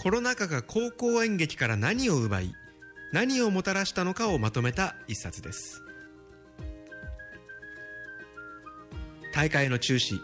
[0.00, 2.52] コロナ禍が高校演劇から何を奪い
[3.12, 5.82] 何をもたらしたのかをまとめた一冊です。
[9.32, 10.18] 大会の中止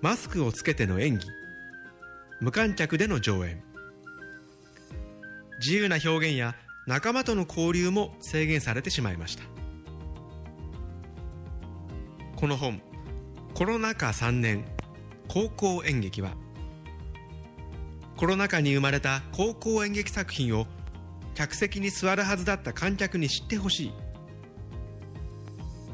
[0.00, 1.26] マスクをつけての演技
[2.40, 3.62] 無観客での上演。
[5.60, 6.54] 自由な表現や
[6.86, 9.42] 仲間との交流も制限されてしまいました。
[12.36, 12.80] この本
[13.54, 14.64] 「コロナ禍3年
[15.26, 16.36] 高校演劇は」
[18.18, 20.66] コロナ禍に生まれた高校演劇作品を
[21.36, 23.92] 客席に座るはずだった観客に知ってほしい。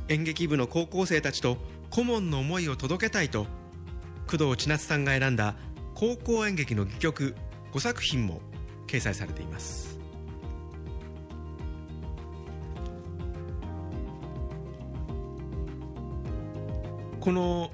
[0.08, 1.58] 演劇部の高校生たちと
[1.90, 3.46] 顧問の思いを届けたいと
[4.26, 5.54] 工藤千夏さんが選んだ
[5.94, 7.34] 高校演劇の戯曲
[7.74, 8.40] 5作品も
[8.86, 9.98] 掲載されています。
[17.20, 17.70] この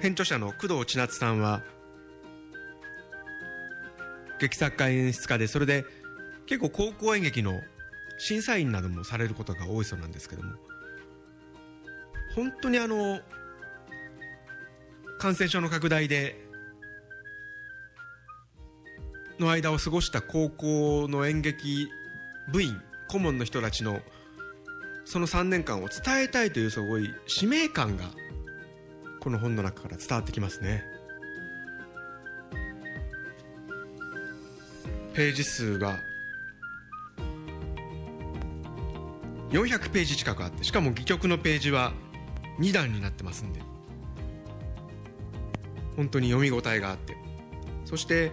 [0.00, 1.62] 編著者の工藤千夏さんは
[4.40, 5.84] 劇作家演出家でそれで
[6.46, 7.60] 結構高校演劇の
[8.18, 10.52] 審査員などもされることが多いそうなんですけども
[12.34, 13.20] 本当にあの
[15.18, 16.46] 感染症の拡大で
[19.38, 21.88] の間を過ごした高校の演劇
[22.52, 24.00] 部員顧問の人たちの
[25.04, 28.04] その3年間を伝えたいというすごい使命感が
[29.20, 30.95] この本の中から伝わってきますね。
[35.16, 35.98] ページ数が
[39.50, 41.94] 400ページ近くあってしかも戯曲のページは
[42.60, 43.60] 2段になってますんで。
[45.96, 47.16] 本当に読み応えがあって。
[47.86, 48.30] そして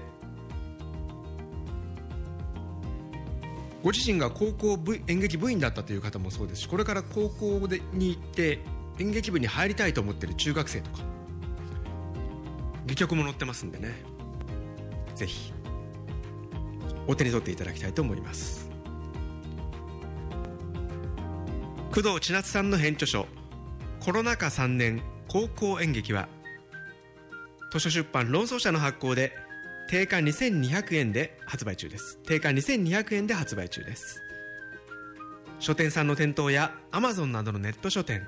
[3.82, 8.60] ご自身が高校部演劇部員だったという方もそうですしこれから高校でに行って
[9.00, 10.98] 演劇部に入りたいと思ってる中学生とか
[12.84, 14.04] 戯曲も載ってますんでね。
[15.16, 15.54] ぜひ。
[17.08, 18.70] お手に取っていただきたいと思います。
[21.92, 23.28] 工藤千夏さんの編著書
[24.00, 26.28] コロナ禍3年高校演劇は
[27.72, 29.32] 図書出版論争者の発行で
[29.90, 32.18] 定価2200円で発売中です。
[32.20, 34.22] 定価2200円で発売中です。
[35.60, 38.28] 書店さんの店頭やアマゾンなどのネット書店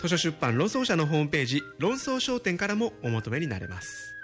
[0.00, 4.16] 図書出版論争者のホームページ論争商店からもお求めになれます。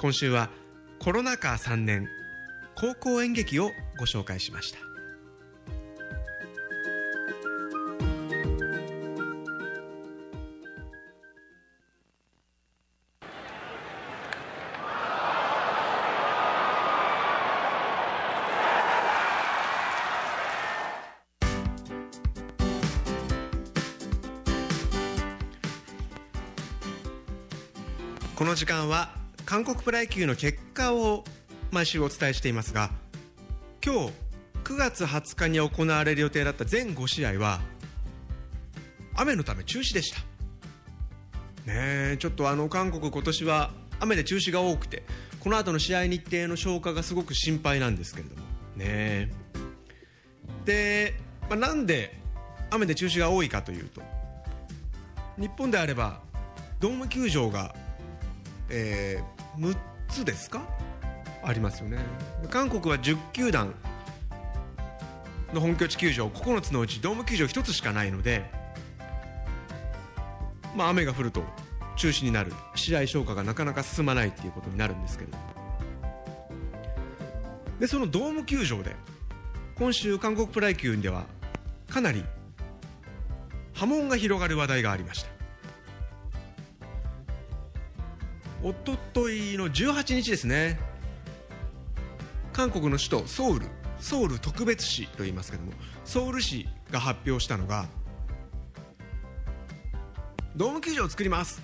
[0.00, 0.50] 今週は
[1.04, 2.08] コロナ禍3年
[2.74, 4.78] 高校演劇をご紹介しました。
[28.34, 29.13] この時間は
[29.54, 31.22] 韓国プロ野球の結果を
[31.70, 32.90] 毎週お伝えしていますが
[33.86, 34.12] 今日
[34.64, 37.60] 9月20日に行われる予定だった全5試合は
[39.14, 40.18] 雨のため中止でした。
[41.70, 45.04] ねちょっとあの韓国今年は雨で中止が多くて
[45.38, 48.42] この後の試合日程の消化がすごく心配なんですけれども。
[48.74, 49.30] ね
[50.64, 52.18] で、まあ、なんで
[52.72, 54.02] 雨で中止が多いかというと
[55.38, 56.22] 日本であれば
[56.80, 57.72] ドーム球場が、
[58.68, 59.76] えー、6
[60.08, 60.62] つですか？
[61.42, 61.98] ありますよね。
[62.50, 63.74] 韓国は10球団
[65.52, 68.50] の本拠地球場9つのうちドーム球場1つしかないので、
[70.76, 71.44] まあ、雨が降ると
[71.96, 72.52] 中止になる。
[72.74, 75.36] 試合消化がなかなか進まないっていうことになるんですけど。
[77.78, 78.94] でそのドーム球場で
[79.76, 81.24] 今週韓国プロ野球では
[81.90, 82.24] かなり
[83.74, 85.33] 波紋が広がる話題がありました。
[88.64, 90.80] おとといの18日ですね。
[92.50, 93.66] 韓国の首都ソウル。
[94.00, 95.72] ソウル特別市と言いますけども。
[96.06, 97.86] ソウル市が発表したのが
[100.56, 101.60] ドーム球場を作ります。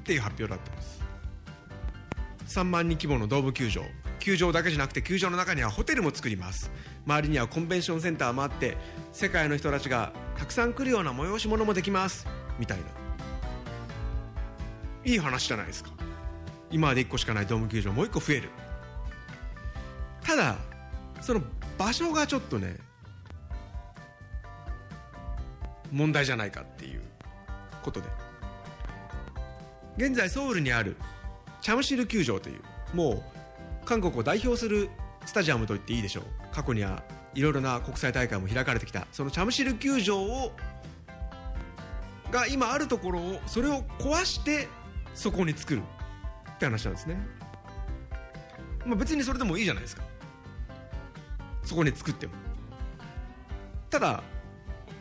[0.00, 1.00] っていう発表だったんです。
[2.58, 3.82] 3万人規模のドーム球場。
[4.18, 6.70] 球場だけじゃなくて球場の中にはホテルも作ります。
[7.06, 8.76] 周りにはコンベンションセンターもあって
[9.14, 12.26] 世界の人たちがたくさん来るような催し物もできます。
[12.58, 13.01] みたいな。
[15.04, 15.90] いい話じゃないですか。
[16.70, 18.50] 今まで1個しかないドーム球場もう1個増える。
[20.22, 20.56] ただ
[21.20, 21.42] その
[21.78, 22.76] 場所がちょっとね
[25.90, 27.02] 問題じゃないかっていう
[27.82, 28.08] ことで。
[29.98, 30.96] 現在ソウルにある
[31.60, 32.60] チャムシル球場という
[32.94, 33.22] もう
[33.84, 34.88] 韓国を代表する
[35.26, 36.24] スタジアムと言っていいでしょう。
[36.52, 37.02] 過去には
[37.34, 40.52] いろいろな国際大会も開かれてきたそのチャムシル球場を
[42.30, 44.68] が今あるところをそれを壊して
[45.14, 45.82] そこに作る。
[46.54, 47.16] って話なんですね、
[48.86, 50.02] まあ、別にそれでもいいじゃないですか。
[51.64, 52.34] そこに作っても。
[53.90, 54.22] ただ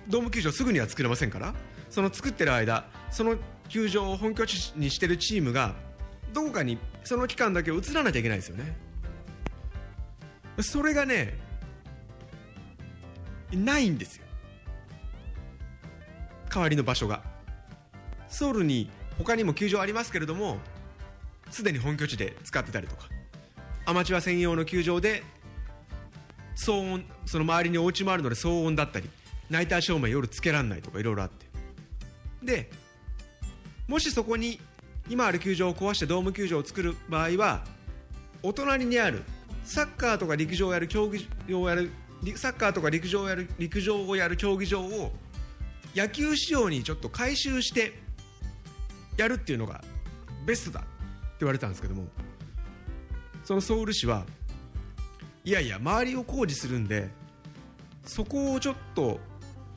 [0.08, 1.54] ドーム球場すぐには作れませんから
[1.90, 3.38] その作ってる間その
[3.70, 5.76] 球場を本拠地にしてるチームが
[6.34, 8.76] どこかにその期間だけ移らなきゃいけないですよね。
[10.60, 11.38] それがね
[13.52, 14.26] ないんですよ。
[16.50, 17.24] 代わりの場所が。
[18.28, 18.90] ソウルに
[19.22, 20.58] 他にも球場ありますけれども
[21.50, 23.10] すでに本拠地で使ってたりとか
[23.86, 25.24] アマチュア専用の球場で
[26.56, 29.10] 騒音その周りにお家もあるので騒音だったり
[29.50, 31.46] ナイター照明夜つけらんないとかいろいろあって。
[32.44, 32.72] で
[33.88, 34.60] もしそこに
[35.10, 37.64] 今ある球場を壊してドーム球場を作る場合は
[38.42, 39.24] お隣にある
[39.64, 41.92] サッカーとか陸上をやる競技場をやる
[42.36, 45.12] サッカーとか陸上をやる陸上をやる競技場を
[45.96, 48.00] 野球仕様にちょっと改修して
[49.18, 49.84] やるっていうのが
[50.46, 50.90] ベストだって
[51.42, 52.08] 言われたんですけども
[53.44, 54.26] そのソウル市は
[55.44, 57.10] いやいや周りを工事するんで
[58.06, 59.20] そこをちょっと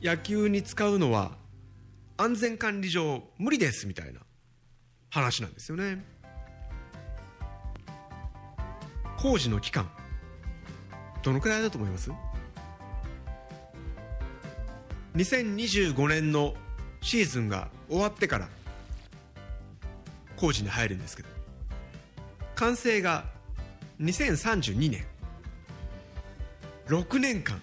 [0.01, 1.31] 野球に使うのは
[2.17, 4.21] 安全管理上無理ですみたいな
[5.09, 6.03] 話なんですよね。
[9.17, 9.89] 工事の期間
[11.23, 12.11] どのくらいだと思います
[15.15, 16.53] ？2025年の
[17.01, 18.49] シーズンが終わってから
[20.37, 21.29] 工事に入るんですけど
[22.55, 23.25] 完成が
[24.01, 25.05] 2032年。
[26.87, 27.61] 6年間。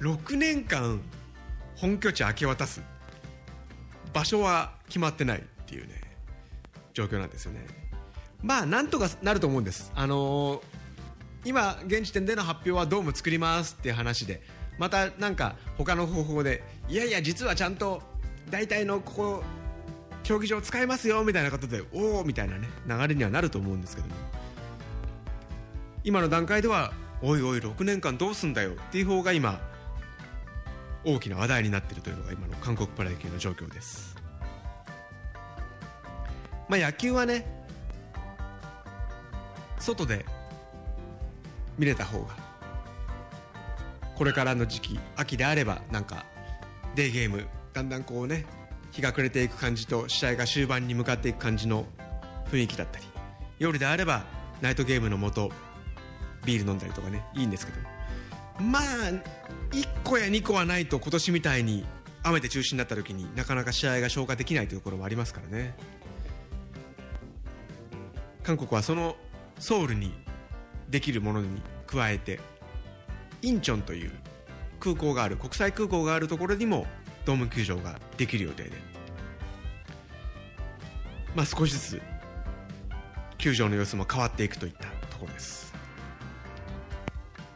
[0.00, 1.00] 6年間
[1.76, 2.82] 本拠地明け渡す。
[4.12, 6.00] 場所は決まってないっていうね
[6.94, 7.66] 状況なんですよね。
[8.42, 9.92] まあなんとかなると思うんです。
[9.94, 10.60] あのー、
[11.44, 14.42] 今現時点での発表はドーム作りますっていう話で
[14.78, 18.02] またなんか他の方法でいやいや実はちゃんと
[18.48, 19.44] 大体のここ
[20.30, 24.14] 競技場使えますよみたいなことでおおみたいなね流れにはなると思うんですけども。
[26.04, 29.60] 今の段階ではおいおい6年間どうすんだよっていう方が今
[31.04, 34.14] 大きな話題になっているというのが今の韓国プロ野球の状況です。
[36.68, 37.44] まあ野球はね
[39.80, 40.24] 外で
[41.76, 42.36] 見れた方が
[44.14, 46.24] これからの時期秋であればなんか
[46.94, 48.59] デーゲームだんだんこうね
[48.92, 51.86] 日が暮れていく感じと試合が終盤に向かっていく感じの
[52.50, 53.04] 雰囲気だったり
[53.58, 54.24] 夜であれば
[54.60, 55.50] ナイトゲームのもと
[56.44, 57.78] ビール飲んだりとかねいいんですけど。
[58.60, 58.82] まあ
[59.70, 61.84] 1個や2個はないと今年みたいに
[62.22, 65.74] 雨で中止になった時になかなか試合が消化できないというところもありますからね。
[68.42, 69.16] 韓国はその
[69.58, 70.12] ソウルに
[70.88, 72.40] できるものに加えて
[73.42, 74.12] インチョンという
[74.80, 76.86] 空港がある国際空港があるところにも
[77.24, 78.72] ドーム球場ができる予定で。
[81.34, 82.02] まあ、少しずつ
[83.38, 85.72] 球場の様子も変わっていくといったところです。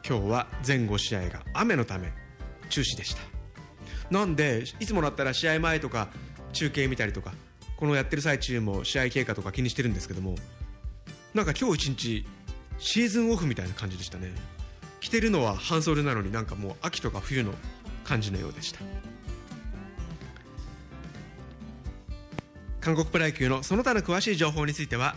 [0.06, 2.12] 今日は全5試合が雨のため
[2.68, 3.22] 中止でした。
[4.10, 6.08] なんでいつもだったら試合前とか
[6.52, 7.32] 中継見たりとか
[7.76, 10.36] このやってる最中も試合経過とか気にしてるんですけども
[11.32, 12.26] なんか今日一日
[12.78, 14.32] シーズンオフみたいな感じでしたね。
[15.00, 17.52] 着てるのは半袖なのになんかもう秋とか冬の
[18.04, 18.80] 感じのようでした。
[22.84, 25.14] 韓国プロ野球のその他の詳しい情報については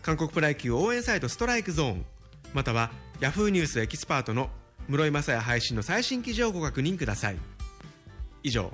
[0.00, 2.06] 韓国プロ野球応援サイトストライクゾーン
[2.54, 3.48] または Yahoo!
[3.48, 4.48] ニュースエキスパートの
[4.86, 7.36] 室井雅也配信の最新記事をご確認ください。
[8.44, 8.72] 以上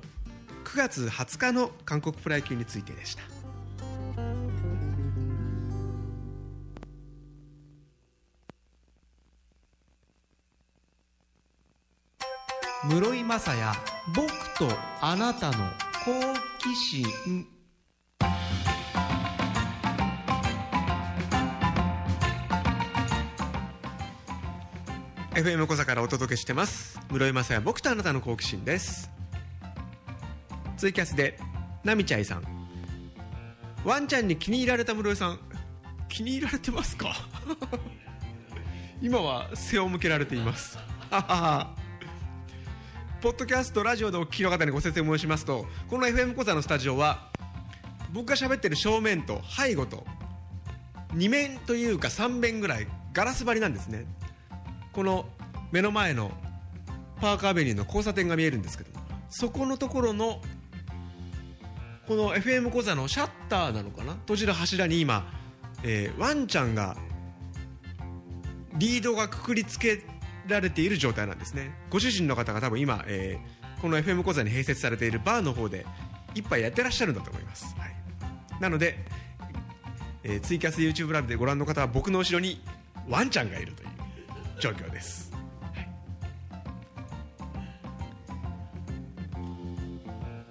[0.65, 3.23] 9月20日の韓国プロ野球についてでした。
[12.85, 13.79] 室井雅也
[14.15, 14.29] 僕
[14.59, 14.69] と
[15.01, 15.55] あなたの
[16.05, 16.13] 好
[16.59, 17.56] 奇心
[25.37, 26.99] FM 小座からお届けしてます。
[27.11, 29.11] 室井雅也僕とあなたの好奇心です。
[30.79, 31.39] ツイキャスで
[31.85, 32.43] なみちゃいさん。
[33.85, 35.39] ワンちゃんに気に入られた室井さん。
[36.09, 37.15] 気に入られてますか？
[39.03, 40.79] 今は背を向けられています。
[43.21, 47.29] ポッドキャストラジオでお聞きの方にご説明申しますとこの FM 小座のスタジオは
[48.11, 50.07] 僕が喋ってる正面と背後と
[51.15, 54.07] 2面というか3面ぐらいガラス張りなんですね。
[54.97, 55.27] この
[55.73, 56.33] 目の前の
[57.21, 58.91] パークアベニューの交差点が見えるんですけど
[59.29, 60.41] そこのところの
[62.09, 64.15] この FM 講座のシャッターなのかな？
[64.15, 65.31] 閉じる柱に今、
[65.83, 66.97] えーワンちゃんが
[68.79, 70.03] リードがくくりつけ
[70.47, 71.75] られている状態なんですね。
[71.91, 75.85] ご主人の方が多分今、えーこの FM 講座に併設されているバーの方で
[76.35, 77.95] 一杯やってらっしゃるんだと思います、はい、
[78.63, 78.97] なので、
[80.23, 82.63] えーツイキャス YouTube ライブでご覧の方は僕の後ろに
[83.07, 83.96] ワンちゃんがいるという。
[84.59, 85.33] 状況です、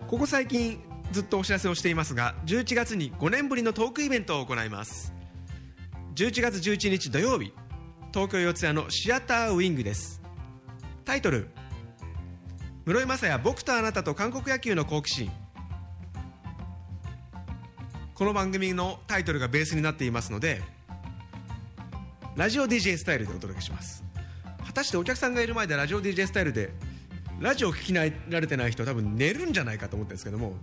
[0.08, 0.80] ここ最近
[1.12, 5.14] ずっとお知らせをしていますが11月に5年ぶりのトークイベントを行います。
[6.16, 7.54] 11月11日土曜日
[8.14, 10.22] 東京四谷のシアターウィングです。
[11.04, 11.50] タイトル
[12.86, 15.32] 「室井雅也僕とあなたと韓国野球の好奇心」
[18.16, 20.62] この番組のタイトルがベースになっていますので
[22.36, 24.04] ラジオ DJ スタイルでお届けします。
[24.66, 26.72] 果たしてお客さんがいる前でラジオ DJ スタイルで
[27.40, 30.54] ラジオを聞きなられてない人は多分寝るんじゃないかと思ってるんですけども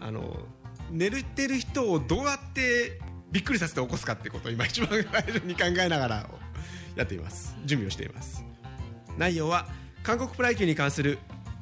[0.00, 0.40] あの
[0.90, 6.26] 寝てる人をどうやってびっくりさせて起こすかってことを今一番最初に考えながら
[6.96, 7.54] やっています。
[7.64, 8.44] 準備をしています。
[9.16, 9.68] 内容は
[10.02, 11.18] 韓国プロ野球に関する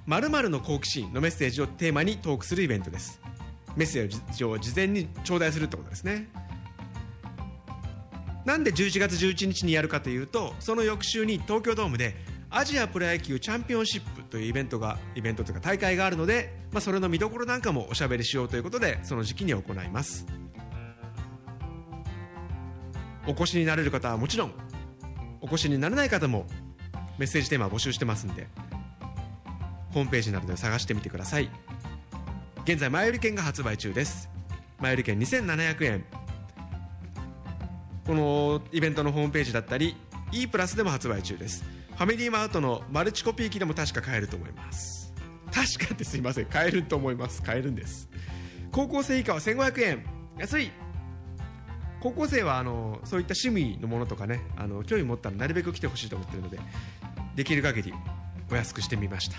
[0.06, 3.20] 〇〇の好奇心のメッセージをテーマにトークするイベントです。
[3.76, 6.28] メッセージを事前に頂戴するってことですね。
[8.46, 12.14] なんで11月11日にやるかというとその翌週に東京ドームで
[12.48, 20.24] アジアプロ野球チャンピオンシップというイベントがイベントというか大会があるので、まあ、それの見どころなんかもおしゃべりしようということでその時期に行います。
[23.26, 24.52] お越しになれる方はもちろん
[25.40, 26.46] お越しになれない方も
[27.18, 28.46] メッセージテーマ募集してますんで
[29.92, 31.50] ホームページなどで探してみてください。
[32.62, 34.28] 現在前売り券が発売中です。
[34.78, 36.25] 前売り券2700円。
[38.06, 39.96] このイベントのホームページだったり
[40.32, 41.64] E プラスでも発売中です。
[41.96, 45.12] ファミリーマートのマルチコピー機でも確か買えると思います。
[45.52, 46.46] 確かってすいません。
[46.46, 47.42] 買えると思います。
[47.42, 48.08] 買えるんです。
[48.70, 50.04] 高校生以下は1500円。
[50.38, 50.70] 安い。
[52.00, 56.60] 高校生はあのそういった趣味のものとかねあの興味持ったらなるべく来てほしいと思ってるので
[57.34, 57.94] できる限り
[58.50, 59.38] お安くしてみました。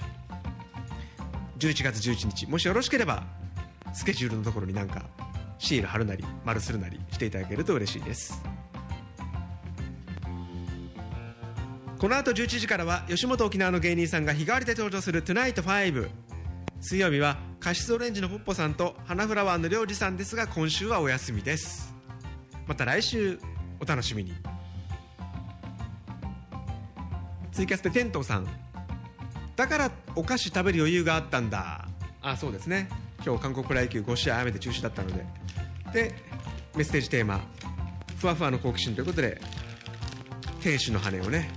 [1.59, 2.47] 11月11日。
[2.47, 3.23] もしよろしければ
[3.93, 5.05] スケジュールのところになんか
[5.59, 8.41] シール貼るなり丸するなりしていただけると嬉しいです。
[11.99, 16.09] この後11時からは吉本沖縄の芸人さんが日替わりで登場する「TONIGHT5」
[16.79, 21.95] 水曜日はカシスオレンジのポッポさんと花フラワーのりょうじさんですが今週はお休みです。
[22.67, 23.39] また来週
[23.79, 24.35] お楽しみに。
[27.51, 28.47] ツイキャスで天童さん。
[29.55, 31.87] だからお菓子食べる余裕があったんだ。
[32.21, 32.89] あそうですね。
[33.25, 35.25] 今日韓国プロ野球5試合雨で中止だったので。
[35.93, 36.13] で
[36.75, 37.41] メッセージテーマ
[38.21, 39.41] 「ふわふわの好奇心」ということで
[40.61, 41.49] 天使の羽をね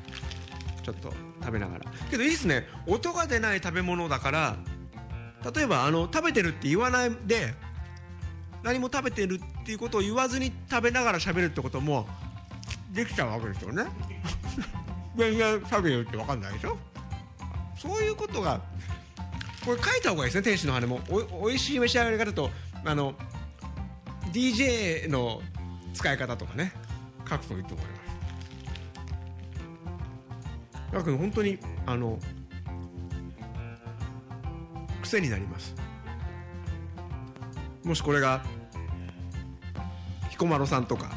[0.82, 1.84] ちょっと食べながら。
[2.10, 2.66] けどいいですね。
[2.86, 4.56] 音が出ない食べ物だから
[5.54, 7.54] 例えばあの食べてるって言わないで
[8.62, 12.06] 何も食べてるっていうことを言わずに食べながら喋るってことも
[12.92, 13.84] できちゃうわけですよね。
[15.16, 16.76] 全然食べるって分かんないでしょ？
[17.76, 18.60] そういうことが
[19.64, 21.00] これ書いた方がいいですね天使の羽も。
[21.08, 22.50] おおいしい召し上がり方と
[22.84, 23.14] あの
[24.32, 25.40] DJ の
[25.94, 26.72] 使い方とかね。
[27.28, 27.99] 書くといいと思います。
[30.92, 32.18] だけど本当にあの
[35.02, 35.74] 癖になります。
[37.84, 38.44] もしこれが
[40.28, 41.10] 彦摩呂さんとか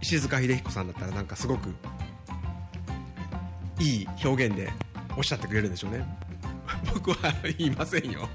[0.00, 1.74] 石塚秀彦さんだったらなんかすごく
[3.78, 4.70] いい表現で
[5.16, 6.04] おっしゃってくれるんでしょうね。
[6.92, 8.28] 僕は言いませんよ。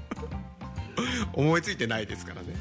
[1.32, 2.54] 思いついてないですからね。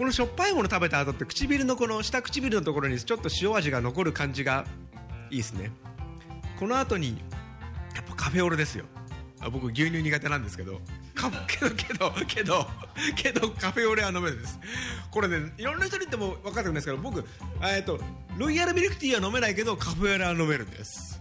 [0.00, 4.64] このしょっぱいもの食べた後って唇のこの下唇のところにちょっと塩味が残る感じが
[5.30, 5.72] いいですね。
[6.58, 7.22] この後に
[7.94, 8.86] やっぱカフェオレですよ。
[9.42, 10.80] あ僕牛乳苦手なんですけど。
[11.14, 12.66] か けどけどけど
[13.14, 14.58] けどカフェオレは飲めるです。
[15.10, 17.22] これねいろんな人に言っても分かってくるんですけど僕
[17.62, 18.00] えっと
[18.38, 21.20] ロイヤルミルクティーは飲めないけどカフェオレは飲めるんです。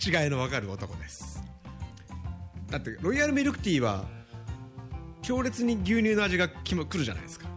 [0.00, 1.42] 違いの分かる男です。
[2.70, 4.04] だってロイヤルミルクティーは
[5.22, 7.47] 強烈に牛乳の味がきもくるじゃないですか。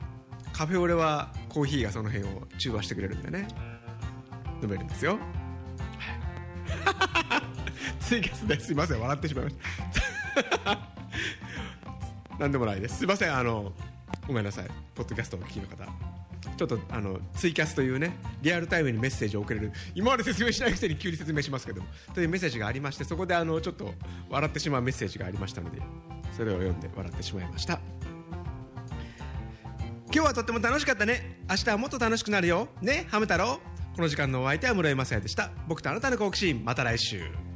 [0.62, 3.48] カフェオレはコーヒーがその辺を中和してくれるんでね。
[4.62, 5.18] 飲めるんですよ。
[8.00, 9.56] ツイキャスですいません笑ってしまいまし
[10.64, 10.80] た。
[12.38, 13.00] なんでもないです。
[13.00, 13.74] すいませんあの
[14.28, 14.68] ごめんなさい。
[14.94, 15.84] ポッドキャストをお聞きの方。
[16.56, 19.72] ちょっとあのツイキャスというねリアルタイムにメッセージを送れる。
[19.96, 21.88] 今まで説明しないくせに急に説明しますけども。
[22.14, 23.96] というメッセージがありましてそこであのちょっと
[24.30, 25.82] 笑ってしまうメッセージがありましたので
[26.38, 27.82] それを読んで笑ってしまいました。
[30.14, 31.38] 今日はとっても楽しかったね。
[31.50, 32.68] 明日はもっと楽しくなるよ。
[32.82, 33.62] ねハム太郎。
[33.96, 35.52] この時間のお相手は室井雅也でした。
[35.70, 36.66] 僕とあなたの好奇心。
[36.66, 37.51] また来週。